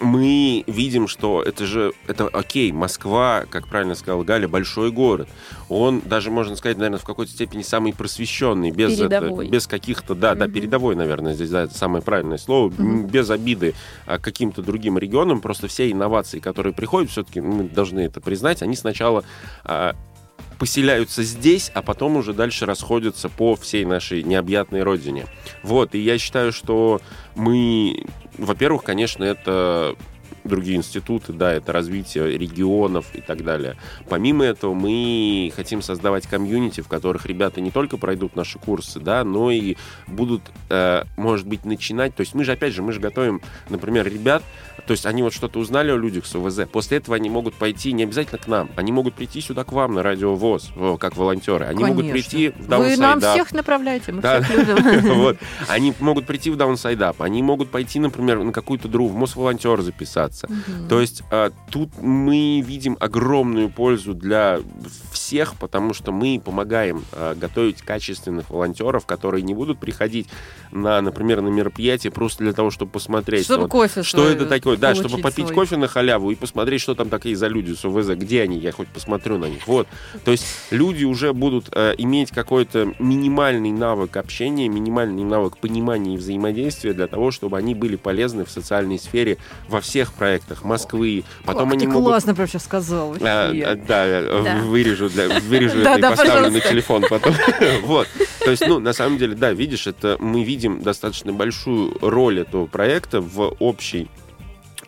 [0.00, 5.28] мы видим, что это же, это окей, Москва, как правильно сказал Галя, большой город.
[5.68, 10.34] Он даже, можно сказать, наверное, в какой-то степени самый просвещенный, без, это- без каких-то, да,
[10.34, 10.54] да, Мгм.
[10.54, 13.06] передовой, наверное, здесь, да, это самое правильное слово, Мгм.
[13.06, 13.74] без обиды
[14.06, 18.76] а, каким-то другим регионам, просто все инновации, которые приходят, все-таки мы должны это признать, они
[18.76, 19.24] сначала
[19.64, 19.94] а,
[20.58, 25.26] поселяются здесь, а потом уже дальше расходятся по всей нашей необъятной родине.
[25.62, 27.00] Вот, и я считаю, что
[27.34, 28.04] мы,
[28.40, 29.94] во-первых, конечно, это
[30.44, 33.76] другие институты, да, это развитие регионов и так далее.
[34.08, 39.24] Помимо этого, мы хотим создавать комьюнити, в которых ребята не только пройдут наши курсы, да,
[39.24, 39.76] но и
[40.06, 42.14] будут, э, может быть, начинать.
[42.14, 44.42] То есть мы же, опять же, мы же готовим, например, ребят,
[44.86, 47.92] то есть они вот что-то узнали о людях с ОВЗ, после этого они могут пойти
[47.92, 51.16] не обязательно к нам, они могут прийти сюда к вам на радио ВОЗ, о, как
[51.16, 51.66] волонтеры.
[51.66, 52.12] Они могут Конечно.
[52.12, 55.14] прийти в Вы нам всех направляете, мы Да, всех любим.
[55.20, 55.36] Вот.
[55.68, 60.29] Они могут прийти в Up, они могут пойти, например, на какую-то другую, в Мосволонтер записаться.
[60.48, 60.88] Мгм.
[60.88, 64.60] То есть а, тут мы видим огромную пользу для
[65.12, 70.28] всех, потому что мы помогаем а, готовить качественных волонтеров, которые не будут приходить
[70.72, 73.44] на, например, на мероприятие просто для того, чтобы посмотреть.
[73.44, 74.76] Чтобы вот, кофе что это такое?
[74.76, 75.54] Да, чтобы попить свой.
[75.54, 78.72] кофе на халяву и посмотреть, что там такие за люди с УВЗ, где они, я
[78.72, 79.66] хоть посмотрю на них.
[79.66, 79.88] Вот.
[80.24, 86.16] То есть люди уже будут э, иметь какой-то минимальный навык общения, минимальный навык понимания и
[86.16, 91.24] взаимодействия для того, чтобы они были полезны в социальной сфере во всех проектах Москвы.
[91.46, 92.10] Потом Как они ты могут...
[92.10, 93.16] классно прям сейчас сказал.
[93.22, 94.56] А, а, да, Да.
[94.64, 97.34] вырежу, для, вырежу это и поставлю на телефон потом.
[97.84, 98.06] Вот.
[98.44, 102.66] То есть, ну, на самом деле, да, видишь, это мы видим достаточно большую роль этого
[102.66, 104.08] проекта в общей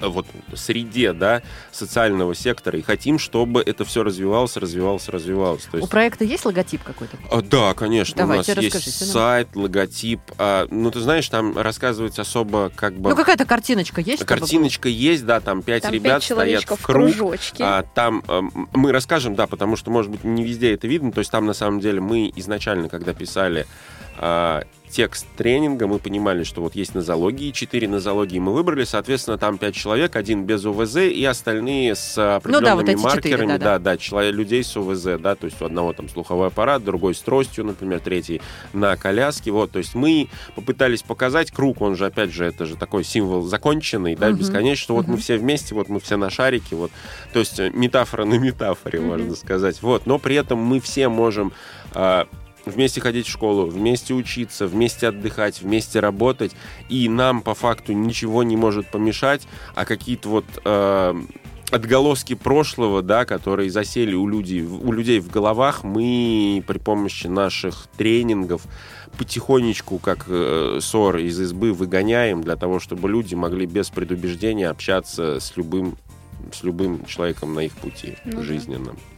[0.08, 5.62] вот среде, да, социального сектора, и хотим, чтобы это все развивалось, развивалось, развивалось.
[5.64, 7.16] То У есть, проекта есть логотип какой-то?
[7.30, 10.20] а, да, конечно, Давайте, у нас есть сайт, логотип.
[10.38, 13.10] а, ну, ты знаешь, там рассказывается особо как бы...
[13.10, 14.22] Ну, какая-то картиночка есть?
[14.22, 17.06] чтобы Картиночка есть, да, там пять Там ребят пять стоят человечков в круг.
[17.14, 17.64] кружочке.
[17.64, 21.12] А, там эм, мы расскажем, да, потому что, может быть, не везде это видно.
[21.12, 23.66] То есть там, на самом деле, мы изначально, когда писали
[24.18, 29.56] а, текст тренинга, мы понимали, что вот есть нозологии, четыре нозологии мы выбрали, соответственно, там
[29.56, 33.64] пять человек, один без УВЗ и остальные с определенными Ну вот эти маркерами, да-да.
[33.64, 37.14] да, да, человек, людей с УВЗ, да, то есть у одного там слуховой аппарат, другой
[37.14, 38.42] с тростью, например, третий
[38.74, 42.76] на коляске, вот, то есть мы попытались показать круг, он же, опять же, это же
[42.76, 44.38] такой символ законченный, да, Мгм.
[44.38, 45.22] бесконечный, что вот мы Мгм.
[45.22, 46.90] все вместе, вот мы все на шарике, вот,
[47.32, 49.08] то есть метафора на метафоре, Мгм.
[49.08, 51.52] можно сказать, вот, но при этом мы все можем
[51.94, 52.26] а,
[52.64, 56.52] вместе ходить в школу, вместе учиться, вместе отдыхать, вместе работать,
[56.88, 61.14] и нам по факту ничего не может помешать, а какие-то вот э,
[61.70, 67.88] отголоски прошлого, да, которые засели у людей, у людей в головах, мы при помощи наших
[67.96, 68.62] тренингов
[69.16, 75.40] потихонечку, как э, ссор из избы, выгоняем для того, чтобы люди могли без предубеждения общаться
[75.40, 75.96] с любым,
[76.52, 78.42] с любым человеком на их пути Ну
[78.84, 79.11] да.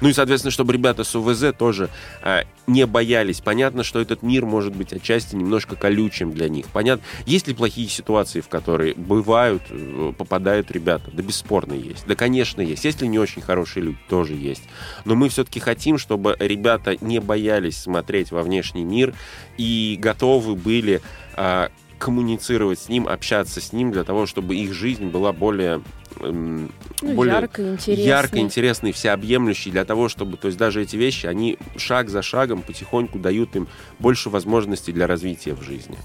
[0.00, 1.88] Ну и, соответственно, чтобы ребята с УВЗ тоже
[2.22, 3.40] а, не боялись.
[3.40, 6.66] Понятно, что этот мир может быть отчасти немножко колючим для них.
[6.66, 11.10] Понятно, есть ли плохие ситуации, в которые бывают, э, попадают ребята?
[11.12, 12.06] Да бесспорно есть.
[12.06, 12.84] Да, конечно, есть.
[12.84, 13.98] Есть ли не очень хорошие люди?
[14.08, 14.62] Тоже есть.
[15.04, 19.14] Но мы все-таки хотим, чтобы ребята не боялись смотреть во внешний мир
[19.56, 21.00] и готовы были
[21.34, 25.82] а, коммуницировать с ним, общаться с ним для того, чтобы их жизнь была более...
[26.20, 26.70] эм,
[27.02, 28.02] Ну, более ярко, интересно.
[28.08, 32.62] ярко, интересный, всеобъемлющий для того, чтобы, то есть даже эти вещи, они шаг за шагом
[32.62, 35.98] потихоньку дают им больше возможностей для развития в жизни.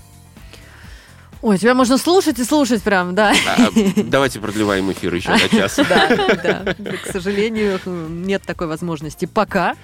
[1.42, 3.34] Ой, тебя можно слушать и слушать прям, да.
[3.48, 3.70] А,
[4.04, 5.76] Давайте продлеваем эфир еще на час.
[5.90, 6.08] Да,
[6.44, 6.76] да.
[7.04, 9.76] К сожалению, нет такой возможности пока.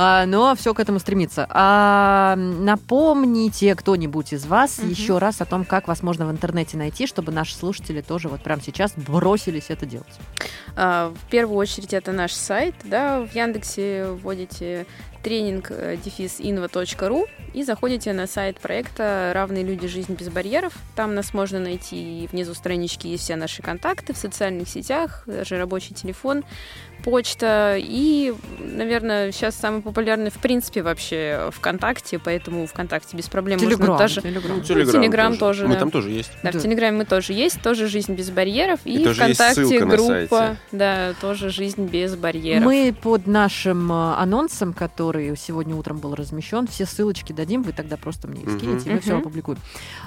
[0.00, 1.46] А, Но все к этому стремится.
[1.50, 4.90] А, напомните кто-нибудь из вас Мгм.
[4.90, 8.40] еще раз о том, как вас можно в интернете найти, чтобы наши слушатели тоже вот
[8.40, 10.06] прямо сейчас бросились это делать.
[10.76, 14.86] А, В первую очередь это наш сайт, да, в Яндексе вводите
[15.24, 19.88] тренинг э, дефис inva.ru и заходите на сайт проекта «Равные люди.
[19.88, 20.72] Жизнь без барьеров».
[20.94, 25.58] Там нас можно найти, и внизу странички есть все наши контакты в социальных сетях, даже
[25.58, 26.44] рабочий телефон,
[27.04, 33.76] почта и, наверное, сейчас самый популярный в принципе вообще ВКонтакте, поэтому ВКонтакте без проблем можно
[33.76, 33.96] Телеграм.
[33.98, 34.20] даже...
[34.22, 34.58] Телеграм.
[34.58, 35.80] Ну, Телеграм Телеграм тоже, Мы да.
[35.80, 36.30] там тоже есть.
[36.42, 36.58] Да, Да.
[36.58, 38.80] в Телеграме мы тоже есть, тоже «Жизнь без барьеров».
[38.84, 40.56] И, И тоже есть ВКонтакте группа, сайте.
[40.72, 42.64] да, тоже «Жизнь без барьеров».
[42.64, 47.96] Мы под нашим э, анонсом, который сегодня утром был размещен, все ссылочки дадим, вы тогда
[47.96, 49.58] просто мне их скинете, и мы все опубликуем.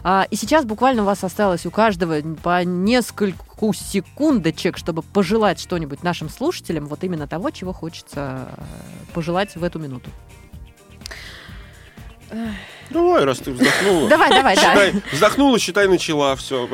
[0.04, 6.04] А, и сейчас буквально у вас осталось у каждого по нескольку секундочек, чтобы пожелать что-нибудь
[6.04, 8.64] нашим слушателям, вот именно того, чего хочется э,
[9.14, 10.10] пожелать в эту минуту.
[12.90, 14.10] Давай, раз ты вздохнула.
[14.10, 14.62] Давай, давай, да.
[14.62, 16.68] Считай, вздохнула, считай, начала, все.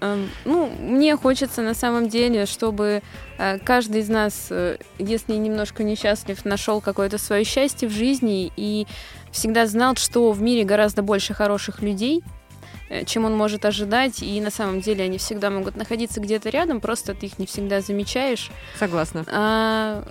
[0.00, 3.02] Эм, Ну, мне хочется на самом деле, чтобы
[3.38, 8.86] э, каждый из нас, э, если немножко несчастлив, нашел какое-то свое счастье в жизни и
[9.32, 12.43] всегда знал, что в мире гораздо больше хороших людей, э,
[13.06, 17.14] чем он может ожидать, и на самом деле они всегда могут находиться где-то рядом, просто
[17.14, 18.50] ты их не всегда замечаешь.
[18.78, 19.24] Согласна.
[19.28, 20.04] А,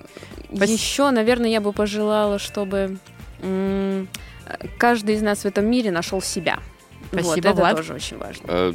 [0.55, 2.97] Спас- еще, наверное, я бы пожелала, чтобы
[3.41, 4.07] м,
[4.77, 6.59] каждый из нас в этом мире нашел себя.
[7.11, 7.77] вот, Спасибо, это Влад.
[7.77, 8.43] тоже очень важно.
[8.47, 8.73] Э,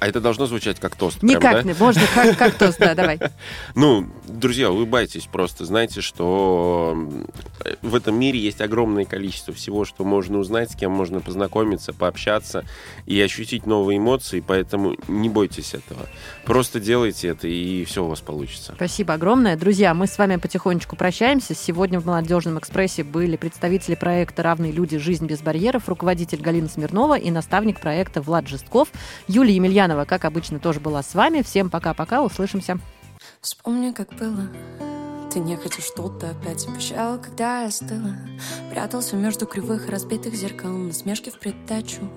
[0.00, 1.20] А это должно звучать как тост.
[1.20, 1.62] прям, Никак да?
[1.62, 3.18] не, можно как, как тост, да, давай.
[3.74, 5.64] Ну, друзья, улыбайтесь просто.
[5.64, 6.96] Знайте, что
[7.82, 12.64] в этом мире есть огромное количество всего, что можно узнать, с кем можно познакомиться, пообщаться
[13.06, 16.06] и ощутить новые эмоции, поэтому не бойтесь этого.
[16.44, 18.72] Просто делайте это, и все у вас получится.
[18.74, 19.56] Спасибо огромное.
[19.56, 21.54] Друзья, мы с вами потихонечку прощаемся.
[21.54, 24.98] Сегодня в «Молодежном экспрессе» были представители проекта «Равные люди.
[24.98, 28.88] Жизнь без барьеров», руководитель Галина Смирнова и наставник проекта Влад Жестков.
[29.28, 31.42] Юлия Емельянова, как обычно, тоже была с вами.
[31.42, 32.78] Всем пока-пока, услышимся.
[33.44, 34.48] Вспомни, как было.
[35.30, 38.16] Ты нехотя что-то опять обещал, когда я остыла.
[38.70, 42.10] Прятался между кривых разбитых зеркал Насмешки в придачу.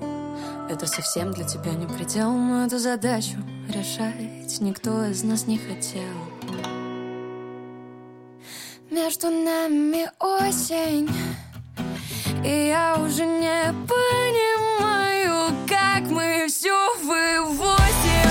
[0.69, 3.35] Это совсем для тебя не предел Но эту задачу
[3.67, 6.13] решать никто из нас не хотел.
[8.89, 11.09] Между нами осень
[12.45, 18.26] И я уже не понимаю, как мы все вывозим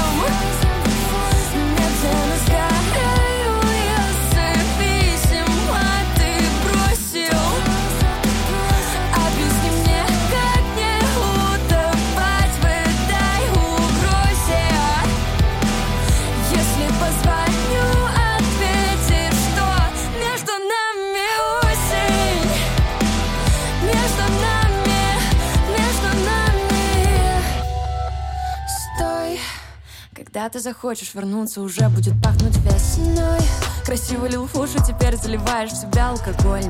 [30.37, 33.41] когда ты захочешь вернуться, уже будет пахнуть весной.
[33.87, 36.61] Красиво лил в уши, теперь заливаешь в себя алкоголь.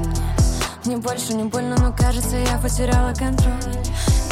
[0.84, 3.52] Мне Мне больше не больно, но кажется, я потеряла контроль.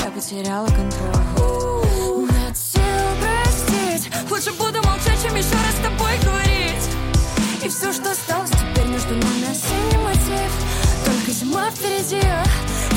[0.05, 2.31] Я потеряла контроль.
[2.31, 2.81] Нет сил
[3.21, 4.09] простить.
[4.31, 6.89] Лучше буду молчать, чем еще раз с тобой говорить.
[7.65, 10.53] И все, что осталось теперь между нами осенний мотив.
[11.05, 12.23] Только зима впереди.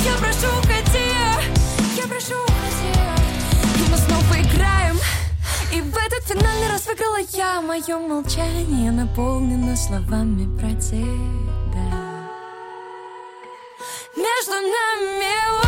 [0.05, 1.09] Я прошу, уходи.
[1.97, 2.93] Я прошу, уходи.
[3.83, 4.86] И мы снова играем
[5.73, 7.61] И в этот финальный раз выиграла я.
[7.61, 11.07] Мое молчание наполнено словами про тебя.
[14.15, 15.66] Между нами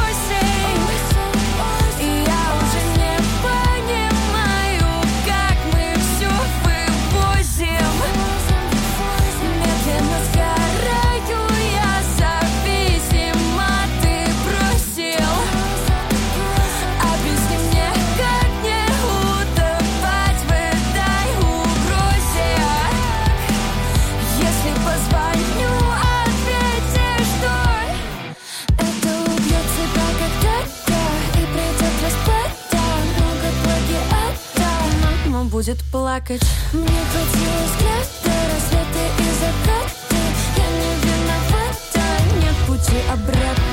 [35.60, 36.42] будет плакать.
[36.72, 40.20] Мне хватило взгляда Рассветы и закаты.
[40.56, 42.04] Я не виновата
[42.40, 43.69] Нет пути обратно